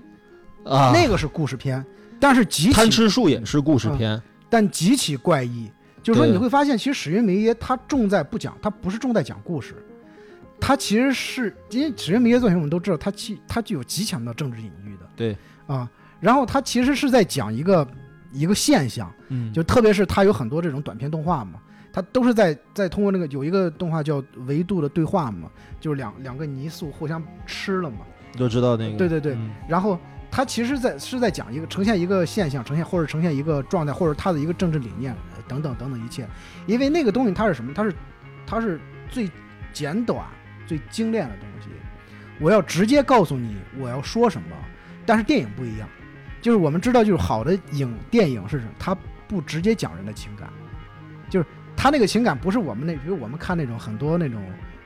[0.68, 1.82] 啊，那个是故事片，
[2.18, 4.20] 但是极其贪吃树也是故事片，
[4.50, 5.70] 但极其怪异。
[6.04, 9.74] 就是说你会发现，其实史云梅耶他重在不讲，他不是重在讲故事，
[10.60, 15.36] 他其实是因为史云梅耶作品我们都知道，他其他具有极强的政治隐喻的，对。
[15.66, 15.90] 啊，
[16.20, 17.88] 然后他其实是在讲一个
[18.32, 19.50] 一个现象，嗯。
[19.50, 21.58] 就特别是他有很多这种短片动画嘛，
[21.90, 25.50] 他都是在在通过那个有一个动画叫维度的对话嘛，
[25.80, 28.00] 就是两两个泥塑互相吃了嘛，
[28.36, 29.50] 都知道那个，对对对嗯。
[29.66, 29.98] 然后
[30.34, 35.14] 他其实在是在讲一个呈现一个现象，呈现或者呈现一个状态，或者他的一个政治理念
[35.46, 36.26] 等等等等一切。
[36.66, 37.72] 因为那个东西它是什么？
[37.72, 37.94] 它是
[38.44, 39.30] 它是最
[39.72, 40.26] 简短、
[40.66, 41.68] 最精炼的东西。
[42.40, 44.56] 我要直接告诉你我要说什么，
[45.06, 45.88] 但是电影不一样，
[46.42, 48.72] 就是我们知道，就是好的影电影是什么？
[48.76, 48.92] 它
[49.28, 50.50] 不直接讲人的情感，
[51.30, 54.42] 就是他那个情感不是我们那，比如我们看那种很多那种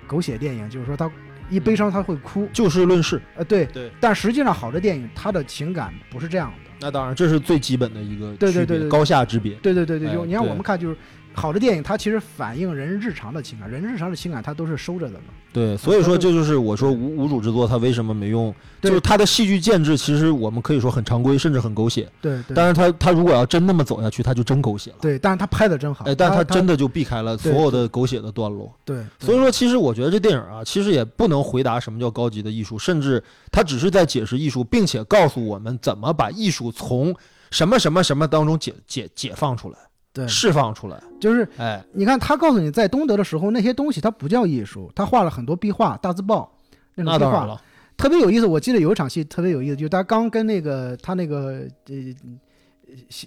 [0.07, 1.11] 狗血电影，就是说他
[1.51, 3.21] 一悲伤他会哭，就事论事。
[3.37, 6.71] 呃，对，对，但实际上好的电影它的情感不是这样的。
[6.81, 9.55] 那当然，这是最基本的一个对对对对高下之别。
[9.55, 10.97] 对对对对，你看我们看，就是
[11.35, 15.27] 好的电影它其实反映人日常的情感，人日常的情感它都是收着的嘛。
[15.51, 22.09] 对，所以说这就是我说无无主之作它为什么没用，就是它的戏剧建制其实我们可以说很常规，甚至很狗血。
[22.21, 24.97] 对对，但是它它如果要真那么走下去，它就真狗血了。
[25.01, 28.73] 对，但是他拍的真好，哎，但他它真的就避开了所有的狗血的段落。
[28.85, 37.15] 对，所以说，其实我觉得这电影啊，其实也不能回答什么叫高级的艺术，甚至它只是在解释艺术，并且告诉我们怎么把艺术从
[37.51, 39.79] 什么什么什么当中解解解放出来、
[40.19, 41.01] 对，释放出来。
[41.21, 46.53] 就是哎，你看他告诉你，在东德的时候，那些东西它不叫艺术，他画了很多壁画、大字报
[46.97, 47.61] 那种壁画，
[47.97, 48.47] 特别有意思。
[48.47, 51.95] 我记得有一场戏特别有意思，就是他刚跟那个他那个呃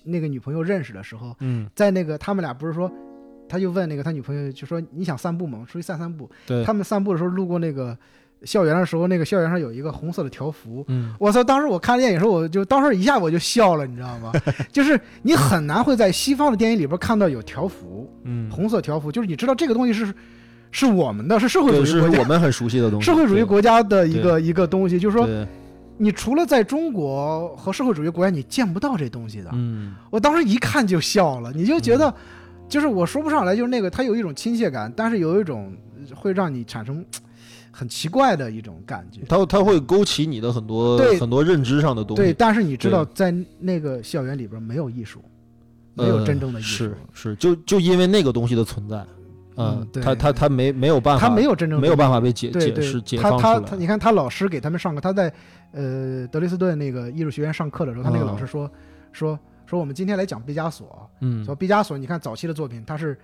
[0.04, 2.92] 那个女朋友认识的时候，嗯，在那个他们俩不是说，
[3.48, 5.66] 他就问那个他女朋友，就说你想散步吗？
[5.68, 6.30] 出去散散步。
[6.46, 7.98] 对，他们散步的时候路过那个
[8.44, 10.84] 校园的时候，那个校园上有一个红色的条幅。
[10.88, 11.44] 嗯，我操！
[11.44, 14.32] 当时我看电影的时候，我就当时一下我就笑了，你知道吗？
[14.72, 20.14] 就是你很难会在西方的电影里边看到有条幅，嗯，红色条幅，就是你知道这个东西是
[20.72, 23.06] 是我们的，是社会，主义国家是我们很熟悉的东西。
[23.06, 25.28] 社会主义国家的一个一个东西，就是说，
[25.98, 29.52] 你除了在中国和社会主义国家，你见不到这东西的。
[29.54, 32.12] 嗯，我当时一看就笑了，你就觉得，
[32.68, 35.72] 就是我说不上来，就是那个它有一种亲切感，但是有一种
[36.16, 37.06] 会让你产生
[37.72, 39.22] 很奇怪的一种感觉。
[39.28, 42.22] 它它会勾起你的很多很多认知上的东西。
[42.22, 45.24] 对，但是你知道，在那个校园里边没有艺术，
[45.94, 49.06] 没有呃真正的艺术，是是，就就因为那个东西的存在，
[49.56, 53.40] 嗯对它它它没没有办法，他没有真正的没有办法被解解释解他放。
[53.40, 55.34] 他他，你看他老师给他们上课，他在
[55.72, 58.70] 呃德累斯顿那个艺术学院上课的时候，他那个嗯老师说、
[59.12, 63.18] 说说我们今天来讲毕加索，嗯说毕加索，你看早期的作品，他是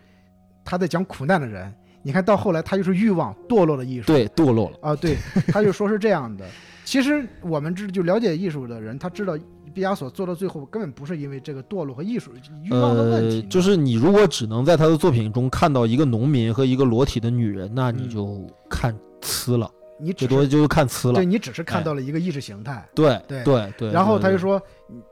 [0.64, 1.74] 他在讲苦难的人，
[2.08, 4.78] 你看到后来他就是欲望堕落的艺术，对，堕落了。
[4.80, 5.18] 啊，对，
[5.50, 6.46] 他就说是这样的。
[6.86, 9.38] 其实我们知就了解艺术的人，他知道
[9.74, 12.32] 毕加索做到最后根本不是因为这个堕落和艺术
[12.64, 21.26] 欲望的问题呃，，就是你如果只能在他的作品中看到一个农民和一个裸体的女人，那你嗯就看呲了，你只多就是看呲了对。
[21.26, 22.88] 你只是看哎到了一个意识形态。
[22.96, 23.92] 对对对对。
[23.92, 24.62] 然后他就说，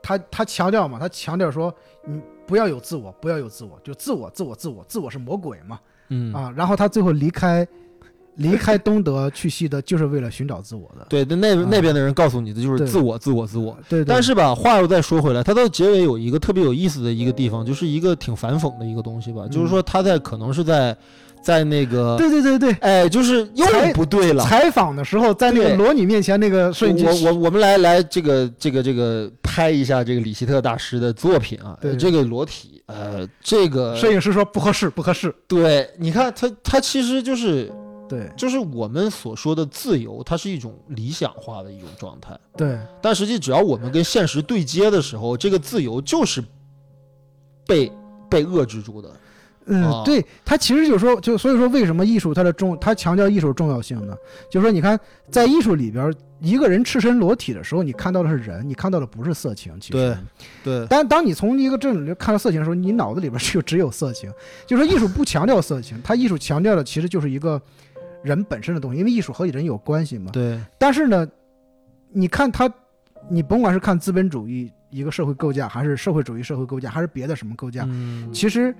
[0.02, 1.70] 他他强调嘛，他强调说，
[2.06, 5.78] 你不要有自我，不要有自我，就自我，自我，自我，自我是魔鬼嘛，
[6.08, 6.52] 嗯啊。
[6.56, 7.66] 然后他最后离开，
[8.36, 11.06] 离开东德去西德，就是为了寻找自我的。
[11.08, 13.76] 对，那那啊那边的人告诉你的就是自我，自我，自我。
[13.88, 20.96] 对，对但是吧，话又再说回来，他到结尾有一个特别有意思的一个地方，就是一个挺反讽的一个东西吧，就是说他在可能是在
[21.42, 24.44] 在那个，嗯对对对对，哎，就是又才不对了。
[24.44, 35.34] 采访的时候，在那个对裸女面前，那个瞬间我我我们来来这个这个这个拍一下这个李希特大师的作品啊，对这个裸体，呃，这个摄影师说不合适，不合适。
[35.48, 37.72] 对，你看他他其实就是
[38.08, 46.42] 对就是我们所说的自由，它是一种理想化的一种状态，对但实际只要我们跟现实对接的时候，这个自由就是
[47.66, 47.90] 被
[48.30, 49.10] 被遏制住的。
[49.66, 54.16] 嗯，啊对他其实就是说，就所以说为什么艺术它的重，他强调艺术重要性呢？
[54.50, 54.98] 就是说，你看
[55.30, 59.72] 在艺术里边，一个人赤身裸体的时候，你看到的是人，你看到的不是色情。
[59.80, 60.16] 其实对，
[60.62, 64.30] 对，但当你从一个这里看到色情的时候，你脑子里边就只有色情。
[64.66, 67.60] 就是说，艺术不强调色情，它艺术强调的其实就是一个
[68.22, 70.30] 人本身的东西，因为艺术和人有关系嘛。
[70.30, 71.26] 对，但是呢，
[72.12, 72.70] 你看它，
[73.28, 78.74] 你甭管是看资本主义一个社会构架，还是社会主义社会构架，还是别的什么构架，嗯，其实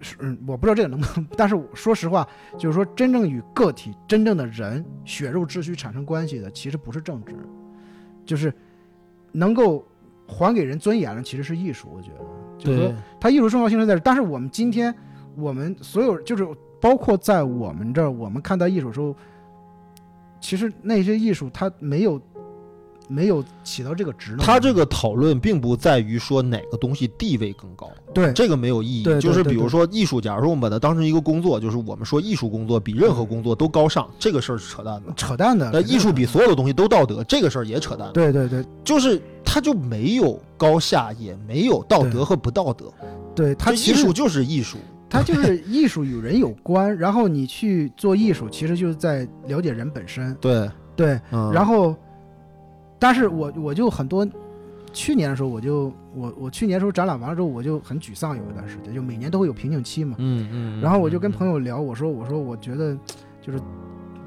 [0.00, 2.26] 是嗯，我不知道这个能不能，但是我说实话，
[2.58, 7.34] 就是说真正与个体、真正的人血肉之躯产生关系的，其实不是政治，
[8.24, 8.52] 就是
[9.32, 9.86] 能够
[10.26, 11.88] 还给人尊严的，其实是艺术。
[11.94, 12.24] 我觉得，
[12.58, 14.94] 就是说对，它艺术重要性是在这，但是我们今天
[15.36, 16.46] 我们所有就是
[16.80, 19.14] 包括在我们这儿，我们看待艺术的时候，
[20.40, 22.18] 其实那些艺术它没有
[23.10, 24.38] 没有起到这个职能。
[24.38, 29.20] 他这个讨论并不在于说哪个东西地位更高，对这个没有意义。
[29.20, 35.12] 就是比如说艺术，假如说我们把它当成一个工作，就是我们说艺术工作比任何工作都高尚，这个事儿是扯淡的。
[35.16, 38.12] 扯淡的，那艺术比所有的东西都道德，这个事儿也扯淡。
[38.12, 42.92] 对对对就是它就没有高下，也没有道德和不道德。
[43.34, 44.78] 对，它艺术就是艺术。
[45.12, 50.32] 它就是 艺术与人有关，然后你去做艺术，其实就是在了解人本身。
[50.40, 51.96] 对，对，嗯，然后，
[53.00, 54.24] 但是我我就很多，
[54.92, 60.14] 去年的时候我就我我去年的时候展览完了之后我就很沮丧，有一段时间，就每年都会有瓶颈期嘛。
[60.18, 62.96] 嗯嗯，然后我就跟朋友，聊，我说我说我觉得，
[63.40, 63.58] 就是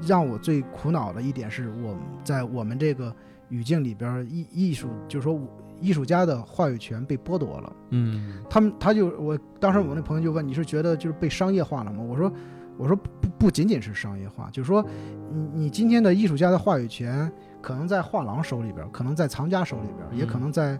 [0.06, 3.14] 让我最苦恼的一点是我在我们这个
[3.48, 5.40] 语境里边，艺艺术就是说
[5.80, 7.72] 艺术家的话语权被剥夺了。
[7.90, 12.02] 嗯他们他就我当时我那朋友就问你是觉得就是被商业化了吗？
[12.02, 12.32] 我说
[12.76, 14.84] 我说不不仅仅是商业化，就是说
[15.30, 17.30] 你你今天的艺术家的话语权
[17.64, 20.78] 可能在画廊手里边，可能在藏家手里边，也可能在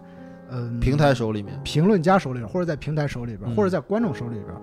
[0.51, 4.55] 嗯平台手里面，评论家手里边，或者在平台手里边，嗯或者在观众手里边，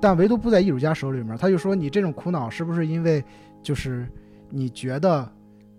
[0.00, 1.36] 但唯独不在艺术家手里面。
[1.36, 3.22] 他就说你这种苦恼是不是因为
[3.62, 4.08] 就是
[4.50, 5.30] 你觉得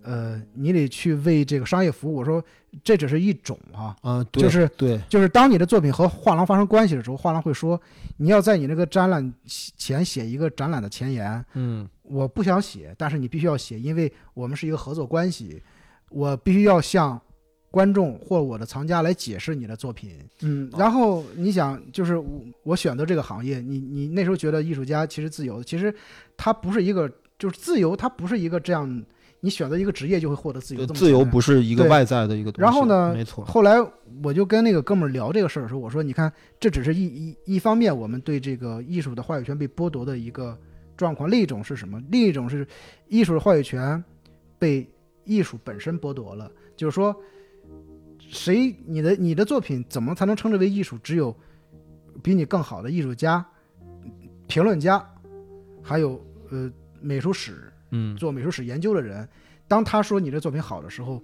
[0.02, 2.16] 呃你得去为这个商业服务？
[2.16, 2.42] 我说
[2.82, 7.78] 这只是一种啊，啊，对就是对，就是当你的作品和画廊发生关系的时候，画廊会说
[8.16, 9.34] 你要在你那个展览
[9.76, 11.44] 前写一个展览的前言。
[11.52, 15.62] 嗯我不想写，但是你必须要写，因为我们是一个合作关系，
[16.14, 17.20] 我必须要向
[17.70, 20.12] 观众或我的藏家来解释你的作品。
[20.42, 25.92] 嗯，然后你想，就是我我选择这个行业，你你那时候觉得艺术家其实自由，其实
[26.36, 29.04] 他不是一个，就是自由，它不是一个这样，
[29.40, 32.62] 你选择一个职业就会获得自由自由不是一个外在的一个东西。
[32.62, 33.74] 然后呢没错，后来
[34.22, 40.56] 我就跟那个哥们儿聊这个事儿的时候，我说：“你看，这只是一一一方面，我们对这个艺术的话语权被剥夺的一个
[40.96, 42.00] 状况；另一种是什么？
[42.08, 42.64] 另一种是
[43.08, 44.02] 艺术的话语权
[44.60, 44.88] 被
[45.24, 46.50] 艺术本身剥夺了。
[46.76, 47.14] 就是说，
[48.18, 50.98] 谁你的你的作品怎么才能称之为艺术？
[50.98, 51.34] 只有
[52.22, 53.44] 比你更好的艺术家、
[54.46, 55.04] 评论家，
[55.82, 56.20] 还有
[56.50, 56.70] 呃
[57.00, 59.28] 美术史嗯做美术史研究的人，
[59.68, 61.22] 当他说你的作品好的时候，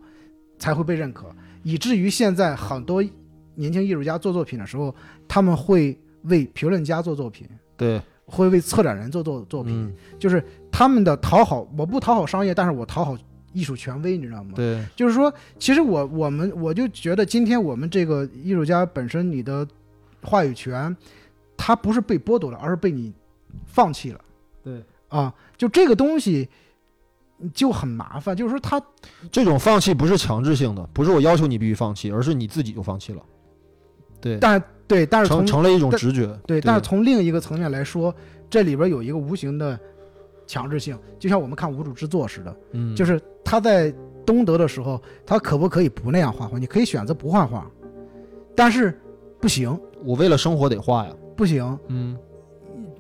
[0.59, 1.35] 才会被认可。
[1.62, 3.02] 以至于现在很多
[3.55, 4.94] 年轻艺术家做作品的时候，
[5.27, 13.16] 他们会为评论家做作品，对，会为策展人做作作品，嗯就是他们的讨好，我不讨好商业，但是我讨好
[13.52, 14.52] 艺术权威，你知道吗？
[14.55, 19.66] 对，就是说，其实我我们我就觉得，今天我们这个艺术家本身，你的
[20.22, 20.97] 话语权，
[21.56, 23.12] 它不是被剥夺了，而是被你
[23.66, 24.20] 放弃了。
[24.62, 26.48] 对啊，就这个东西
[27.52, 28.81] 就很麻烦，就是说他
[29.32, 33.22] 这种放弃不是强制性的，不是我要求你必须放弃，而是你自己就放弃了。
[34.20, 36.39] 对，但对，但是从成成了一种直觉。
[36.47, 38.14] 对，但是从另一个层面来说，
[38.51, 39.81] 这里边有一个无形的
[40.51, 43.94] 强制性，就像我们看无主之作似的，嗯，就是他在
[44.27, 46.59] 东德的时候，他可不可以不那样画画？
[46.59, 47.70] 你可以选择不画画，
[48.56, 49.01] 但是
[49.40, 51.14] 不行，我为了生活得画呀。
[51.36, 51.78] 不行。
[51.86, 52.18] 嗯，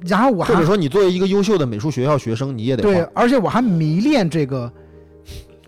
[0.06, 4.72] 然后我还或者说你作为一个优秀的美术学校学生，你也得对。，而且我还迷恋这个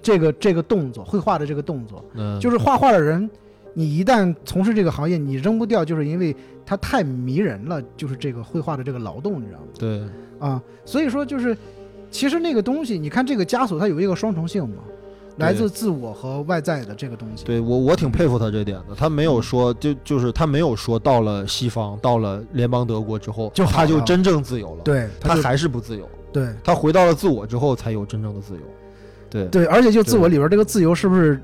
[0.00, 2.04] 这个这个动作，绘画的这个动作。
[2.14, 3.28] 嗯，就是画画的人，
[3.74, 6.34] 你一旦从事这个行业，你扔不掉，就是因为
[6.64, 9.66] 它太迷人了，就是这个绘画的这个劳动，你知道吗？
[9.78, 10.02] 对，
[10.38, 11.56] 啊，所以说就是，
[12.10, 14.76] 其实那个东西，你看这个枷锁，它有一个双重性嘛，
[15.38, 17.44] 来自自我和外在的这个东西。
[17.44, 18.94] 对我我挺佩服他这点的。
[18.94, 26.08] 他没有说就就是他没有说到了西方，到了联邦德国之后，就他就真正自由了。，对，就他还是不自由。
[26.32, 28.60] 对他回到了自我之后，才有真正的自由。
[29.30, 31.40] 对，对，而且就自我里边这个自由是不是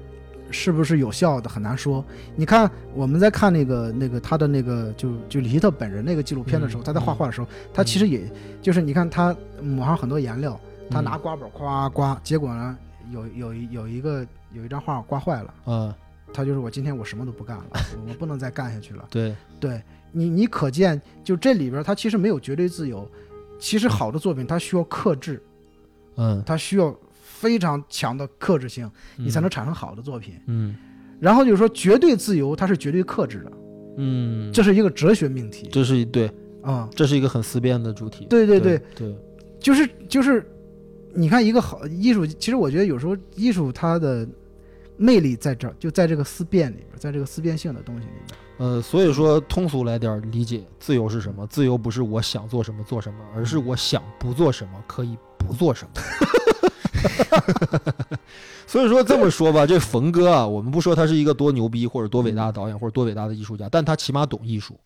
[0.51, 2.05] 是不是有效的很难说。
[2.37, 8.31] 你看我们在看那个那个他的那个就就李希特本人那个纪录片的时候，嗯他在画画的时候，他其实也
[8.63, 10.59] 就是你看他抹上很多颜料，
[10.91, 12.77] 他嗯拿刮板刮刮，结果呢
[13.11, 15.95] 有有一有一个有一张画刮坏了，嗯，
[16.33, 17.65] 他就是我今天我什么都不干了，
[18.07, 19.07] 我不能再干下去了。
[19.11, 23.09] 对，对你，你可见就这里边，他其实没有绝对自由。
[23.61, 25.43] 其实好的作品，他需要克制，
[26.17, 26.95] 嗯，他需要
[27.41, 30.35] 非常强的克制性，你才能嗯产生好的作品。
[30.47, 30.75] 嗯。
[31.21, 33.53] 然后就是说，绝对自由它是绝对克制的，
[33.97, 35.69] 嗯，这是一个哲学命题。
[35.73, 36.31] 这是一对，
[36.63, 38.27] 啊、这是一个很思辨的主题。
[38.31, 38.79] 对对对。
[38.95, 39.17] 对，对，
[39.59, 40.45] 就是就是，
[41.13, 44.27] 你看一个好艺术，其实我觉得有时候艺术它的
[44.97, 48.39] 魅力在这儿，就在这个思辨里边，在这个思辨性的东西里边。
[48.59, 51.45] 呃，所以说通俗来点理解，自由是什么？
[51.49, 56.03] 自由不是我想做什么做什么，而是我想不做什么可以不做什么。
[58.67, 64.79] 所以说这么说吧，这冯哥啊，我们不说他是一个多牛逼或者多伟大的导演或者多伟大的艺术家，但他起码懂艺术。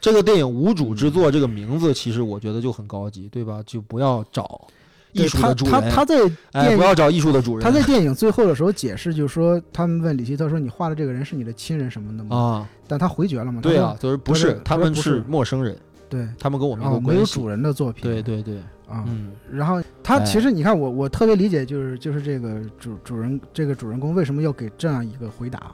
[0.00, 3.62] 这个电影《无主之作》这个名字，其实我觉得就很高级，对吧？
[3.66, 4.66] 就不要找
[5.12, 6.16] 艺术的主人，他他在
[6.52, 7.64] 哎，电影不要找艺术的主人。
[7.64, 13.60] 他在电影最后的时候解释，就是说他们问李希特说：“你画的这个人是你的亲人什么的吗？”啊，但他回绝了嘛？
[13.60, 15.76] 对啊，，就是不是，他们是陌生人，
[16.08, 17.00] 对，他们跟我没然后有。
[17.00, 18.58] 没有主人的作品，对对对，
[18.88, 19.04] 啊。
[19.06, 25.72] 嗯然后他哎其实你看我我特别理解，就是就是这个主主人这个主人公为什么要给这样一个回答，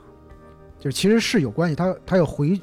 [0.79, 2.59] 就是其实是有关系，他他要回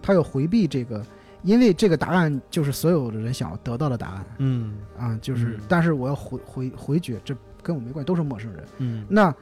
[0.00, 1.04] 他要回避这个，
[1.42, 8.64] 因为这个答案就是所有的人想要得到的答案嗯啊，就是嗯但是我要回回回绝，这跟我没关系，都是陌生人。
[8.78, 9.34] 嗯那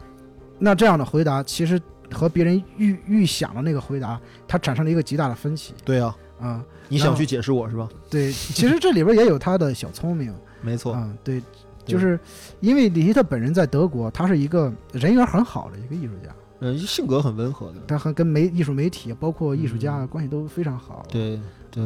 [0.59, 1.81] 那这样的回答其实
[2.13, 6.63] 和别人预预想的那个回答，它产生了一个极大的分歧对啊，啊。
[6.91, 7.89] 你想去解释我是吧？
[8.11, 11.17] 对，其实这里边也有他的小聪明 没错，嗯。
[11.25, 11.43] 对，
[11.87, 12.19] 就是
[12.61, 17.77] 因为李希特本人在德国，他是一个人缘很好的一个艺术家，嗯，性格很温和的。
[17.89, 21.05] 他和跟媒艺术媒体包括艺术家嗯关系都非常好。
[21.09, 21.41] 对
[21.71, 21.85] 对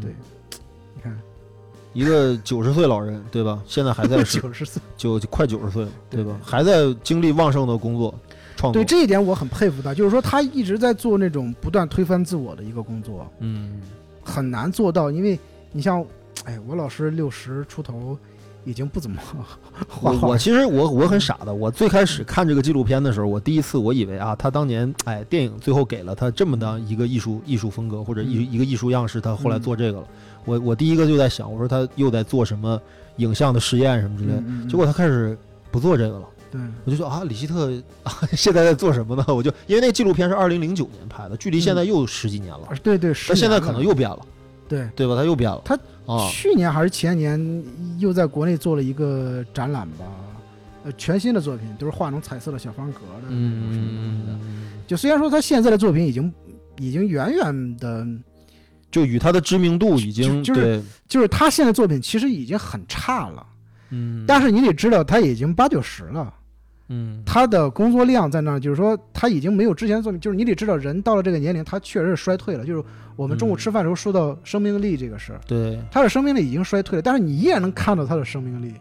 [0.00, 0.14] 对
[0.94, 1.18] 你看
[1.92, 3.62] 一个九十岁老人，对吧？
[3.66, 6.38] 现在还在 九十岁，就就快九十岁了，对吧？
[6.42, 8.14] 还在精力旺盛的工作，
[8.56, 8.82] 创作。
[8.82, 13.80] 对这一点我很佩服他，就是说他一直在做那种不断推翻自我的一个工作，嗯
[14.22, 15.38] 很难做到，因为
[15.72, 16.04] 你像，
[16.44, 18.16] 哎，我老师六十出头，
[18.64, 19.44] 已经不怎么画
[19.86, 30.06] 画我我其实我我很傻的，我最开始看这个纪录片的时候，我第一次我以为啊，他当年哎电影最后给了他这么的一个艺术艺术风格或者艺嗯一个艺术样式，他后来做这个了。
[30.46, 32.80] 我我第一个就在想，我说他又在做什么
[33.16, 35.36] 影像的实验什么之类的，嗯嗯嗯结果他开始
[35.70, 36.26] 不做这个了。
[36.54, 37.68] 对，我就说啊，李希特
[38.04, 39.24] 啊， 现在在做什么呢？
[39.34, 44.20] 我就因为那个纪录片是二零零九年拍的，距离现在又十几年了，啊对对，他十年了现在可能又变了，
[44.68, 44.88] 对。
[44.94, 45.16] 对吧？
[45.16, 45.60] 他又变了。
[45.64, 45.74] 他
[46.06, 47.64] 啊，去年还是前年
[47.98, 50.04] 又在国内做了一个展览吧，
[50.84, 54.32] 呃，全新的作品都是画那种彩色的小方格的那种什么东西的。
[54.32, 56.32] 嗯，就虽然说他现在的作品已经
[56.78, 58.06] 已经远远的，
[58.92, 63.44] 就与他的知名度已经就就是，就是他现在作品其实已经很差了，
[63.90, 66.32] 嗯，但是你得知道他已经八九十了。
[66.88, 72.64] 嗯，他的工作量在那儿，就是说他已经没有之前的作品，就是你得知道，人到了这个年龄，他确实是衰退了。
[72.64, 72.84] 就是
[73.16, 78.74] 我们中午嗯吃饭的时候说到生命力这个事儿，对，他的生命力已经衰退了，但是你依然能看到他的生命力，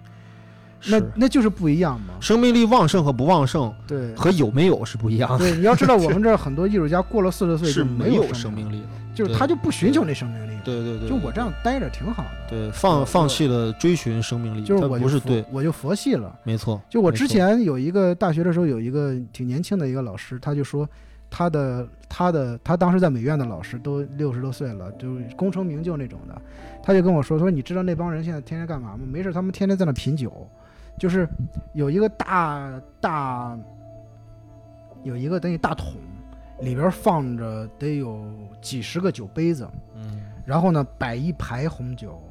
[0.87, 2.15] 那那就是不一样嘛。
[2.19, 4.13] 生命力旺盛和不旺盛对。
[4.15, 8.87] 和有没有是不一样的，对，你要知道，我们这儿很多艺术家过了四十岁是就没有生命 命力的。
[9.13, 10.57] 就是他就不寻求那生命力。
[10.63, 12.29] 对对对，就我这样待着挺好的。
[12.49, 16.33] 对放放弃了追寻生命力，就是我就不是对，我就佛系了。
[16.43, 16.81] 没错。
[16.89, 20.87] 就我之前有一个大学的时候，有一个挺年轻的一个老师，他就说
[21.29, 26.41] 他的他的他当时在美院的老师都六十多岁了，就是功成名就那种的，
[26.81, 28.99] 他就跟我说说你知道那帮人现在天天干嘛吗？
[29.05, 30.47] 没事，他们天天在那品酒，
[30.97, 31.27] 就是
[31.73, 32.71] 有一个大
[33.01, 33.57] 大
[35.03, 35.93] 有一个等于大桶，
[36.63, 38.25] 里边放着得有
[38.61, 42.21] 几十个酒杯子，嗯然后呢摆一排红酒，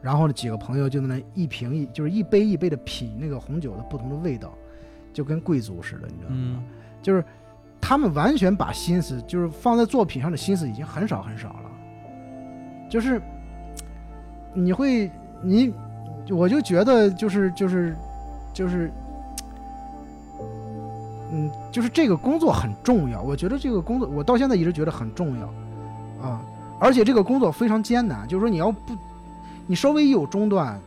[0.00, 4.52] 然后呢几个朋友就在那一瓶一就是一杯一杯的品那个红酒的不同的味道，
[5.12, 6.36] 就跟贵族似的，你知道吗？
[6.36, 6.64] 嗯
[7.02, 7.24] 就是
[7.80, 11.70] 他们完全把心思就是放在作品上的心思已经很少很少了，
[12.90, 13.20] 就是
[14.54, 15.10] 你会
[15.42, 15.72] 你
[16.30, 17.94] 我就觉得就是就是
[18.52, 18.90] 就是。
[21.36, 25.46] 嗯，就是这个工作很重要，我觉得这个工作我到现在一直觉得很重要，
[26.26, 26.42] 啊，
[26.80, 28.96] 而且这个工作非常艰难，就是说你要不，
[29.66, 30.80] 你稍微一有中断，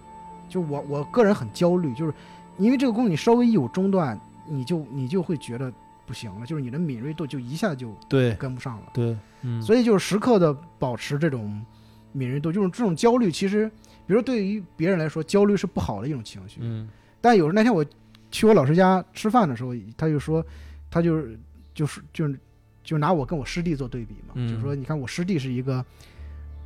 [0.47, 2.13] 就我我个人很焦虑，就是
[2.57, 5.71] 因为这个工作你稍微一有中断，你就你就会觉得
[6.07, 11.63] 不行了，就是你的敏锐度就一下就对跟不上了，对，嗯，所以就是时刻的保持这种
[12.11, 13.67] 敏锐度，就是这种焦虑，其实
[14.07, 16.89] 比如说对于别人来说，焦虑是不好的一种情绪，嗯。
[17.21, 17.85] 但有时候那天我
[18.31, 20.45] 去我老师家吃饭的时候，他就说，
[20.89, 21.39] 他就是
[21.73, 22.39] 就是就是
[22.83, 25.83] 就拿我跟我师弟做对比嘛，嗯就是说，你看我师弟是一个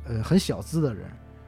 [0.06, 1.04] 呃很小资的人，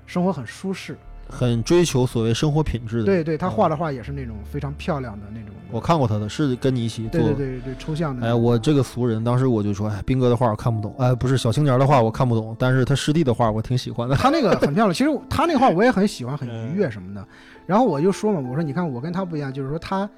[0.07, 0.97] 生活很舒适，
[1.29, 3.05] 很追求所谓生活品质的。
[3.05, 7.21] 对对，他嗯画的画也是那种非常漂亮的那种，我看过他的，是跟你一起做。
[7.21, 14.15] 对对对对抽象的哎，我这个俗人，当时我就说，哎，斌哥的画我看不懂，哎，不是小青年的画我看不懂，但是他师弟的画我挺喜欢的。
[14.17, 17.27] 他那个很漂亮，其实他那画我也很喜欢，很嗯 愉悦什么的。
[17.67, 20.09] 然后我就说嘛，我说你看我跟他不一样，就是说他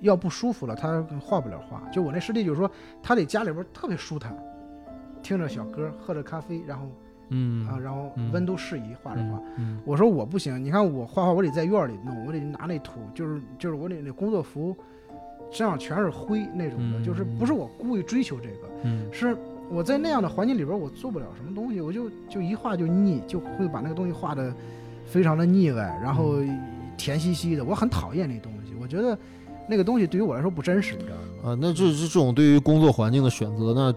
[0.00, 1.82] 要不舒服了，他画不了画。
[1.92, 2.70] 就我那师弟就是说，
[3.02, 4.36] 他得家里边特别舒坦，
[5.22, 6.86] 听着小歌，喝着咖啡，然后
[7.28, 9.40] 嗯啊，然后嗯温度适宜画着画。
[9.56, 14.76] 嗯我说我不行，你看我画画，我得在院里弄，我得拿那土，就是就是我得那工作服
[15.50, 19.36] 身上全是灰那种的，嗯就是不是我故意追求这个，嗯是
[19.68, 24.52] 我在那样的环境里边，我做不了什么东西，我就就一画就腻，就会把那个东西画的
[25.04, 26.36] 非常的腻歪，然后
[27.00, 29.18] 甜兮兮的，我很讨厌那东西，我觉得
[29.66, 31.50] 那个东西对于我来说不真实，你知道吗？
[31.50, 33.94] 啊，那这这种对于工作环境的选择，那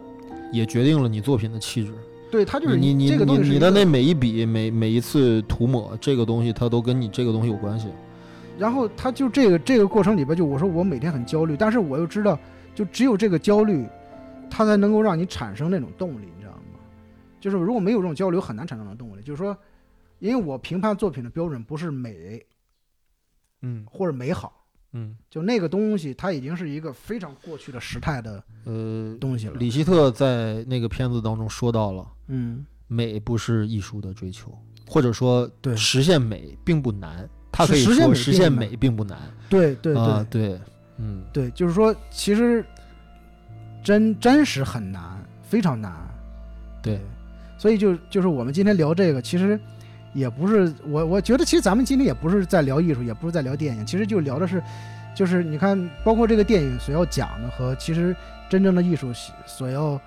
[0.54, 1.94] 也决定了你作品的气质。
[2.32, 7.88] 对，它就是你你这个东西你你的那每一笔每每一次涂抹，这个东西它都跟你这个东西有关系。
[8.58, 12.40] 然后他就这个这个过程里边，就我说我每天很焦虑，但是我又知道，
[12.74, 13.86] 就只有这个焦虑，
[14.50, 16.80] 它才能够让你产生那种动力，你知道吗？
[17.42, 19.22] 就是如果没有这种交流，很难产生那种动力。
[19.24, 19.58] 就是说，
[20.20, 22.42] 因为我评判作品的标准不是美
[23.64, 29.56] 嗯或者美好，嗯就那个东西，它已经是一个非常过去的时态的呃，东西了。
[29.56, 34.56] 李希特在那个片子当中说到了，嗯，美不是艺术的追求，
[34.88, 37.27] 或者说对实现美并不难。
[37.56, 40.60] 他可以实现美说实现并不难美并不难对对对、啊，对，
[40.98, 42.65] 嗯对，就是说，其实
[43.84, 45.94] 真真实很难，非常难。
[46.81, 46.99] 对，
[47.60, 49.60] 所以就就是我们今天聊这个，其实
[50.14, 54.61] 也不是我我觉得，其实咱们今天也不是在聊艺术，也不是在聊电影，其实就聊的是，
[55.15, 58.15] 就是你看，包括这个电影所要讲的和其实
[58.48, 59.11] 真正的艺术
[59.45, 59.99] 所要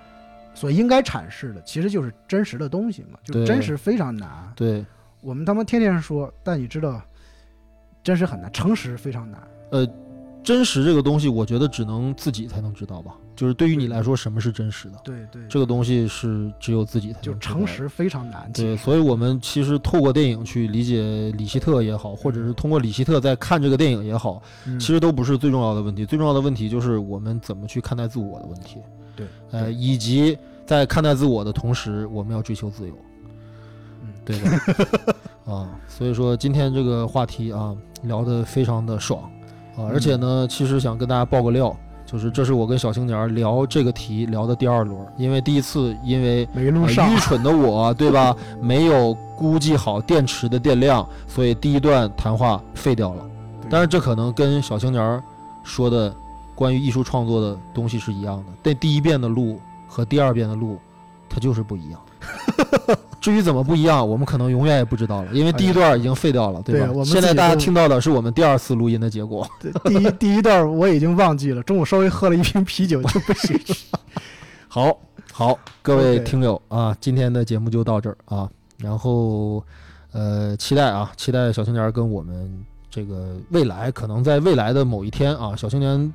[0.53, 4.29] 所应该阐释的，其实就是真实的东西嘛，就真实非常难。
[4.55, 4.83] 对，
[5.21, 7.01] 我们他妈天天说，但你知道，
[8.01, 9.39] 真实很难，诚实非常难。
[9.71, 9.87] 呃，
[10.47, 13.15] 真实这个东西，我觉得只能自己才能知道吧。
[13.35, 14.93] 就是对于你来说，什么是真实的？
[15.03, 18.49] 对对，这个东西是只有自己才能知道诚实非常难。
[18.53, 26.05] 对，所以我们其实透过电影去理解李希特也好，或者是通过李希特在看这个电影也好，嗯其实都不是最重要的问题。
[26.05, 28.77] 最重要的问题就是我们怎么去看待自我的问题。
[29.17, 32.95] 对，呃，以及在看待自我的同时，我们要追求自由，
[34.01, 35.13] 嗯对吧？
[35.53, 39.29] 啊，所以说今天这个话题啊，聊得非常的爽
[39.77, 41.75] 啊，而且呢，其实想跟大家爆个料。
[42.09, 48.33] 就是这是我跟小青年聊这个题聊的第二轮，因为第一次因为呃没录上愚，蠢的我，对吧？
[48.61, 53.25] 没有估计好电池的电量，所以第一段谈话废掉了。
[53.69, 55.21] 但是这可能跟小青年
[55.65, 56.15] 说的
[56.55, 60.77] 关于艺术创作的东西是一样的，但第一遍的录和第二遍的录，
[61.27, 61.99] 它就是不一样。
[63.19, 66.85] 至于怎么不一样，我们可能永远也不知道了，因为第一段已经废掉了，对吧？
[66.85, 69.47] 对我们现在大家听到的是我们第二次录音的结果。
[69.59, 73.59] 对第一第一段我已经忘记了，中午稍微喝了一瓶啤酒就不行。
[74.67, 74.97] 好，
[75.31, 78.49] 好，各位听友啊，今天的节目就到这儿啊。
[78.77, 79.63] 然后，
[80.11, 86.13] 呃，期待啊，期待小青年跟我们这个未来，可能在未来的某一天啊，小青年，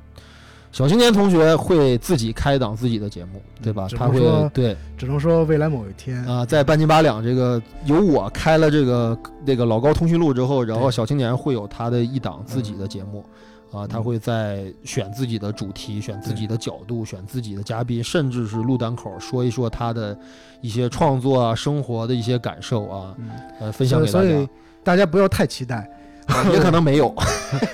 [0.73, 3.97] 小青年同学会自己开一档自己的节目，对吧嗯？
[3.97, 4.19] 他会
[4.51, 13.23] 对只能说未来某一天，啊，在半斤八两这个由我开了这个这个老高通讯录之后，然后小青年会有他的一档自己的节目。
[13.71, 20.15] 啊，他嗯会在选自己的主题、选自己的角度、选自己的嘉宾，甚至是录单口说一说他的
[20.61, 23.29] 一些创作啊、生活的一些感受啊，嗯，
[23.59, 24.51] 呃，分享给大家所以给大家。
[24.83, 25.89] 大家不要太期待。
[26.27, 27.13] 啊也可能没有，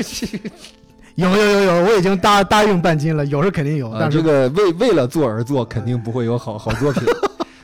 [1.19, 7.03] 有有有有，我已经答答应半斤了，有是肯定有，啊，但是这个为为了做而做，肯定不会有好 好作品。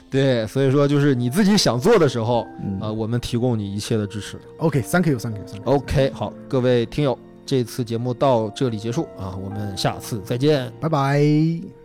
[0.09, 4.37] 对，所以说就是你自己想做的时候，嗯啊，我们提供你一切的支持。
[4.57, 5.73] OK，Thank you，Thank you，Thank you。
[5.73, 10.71] OK，好，各位听友，这次节目到这里结束啊，我们下次再见。
[10.79, 11.84] 拜拜。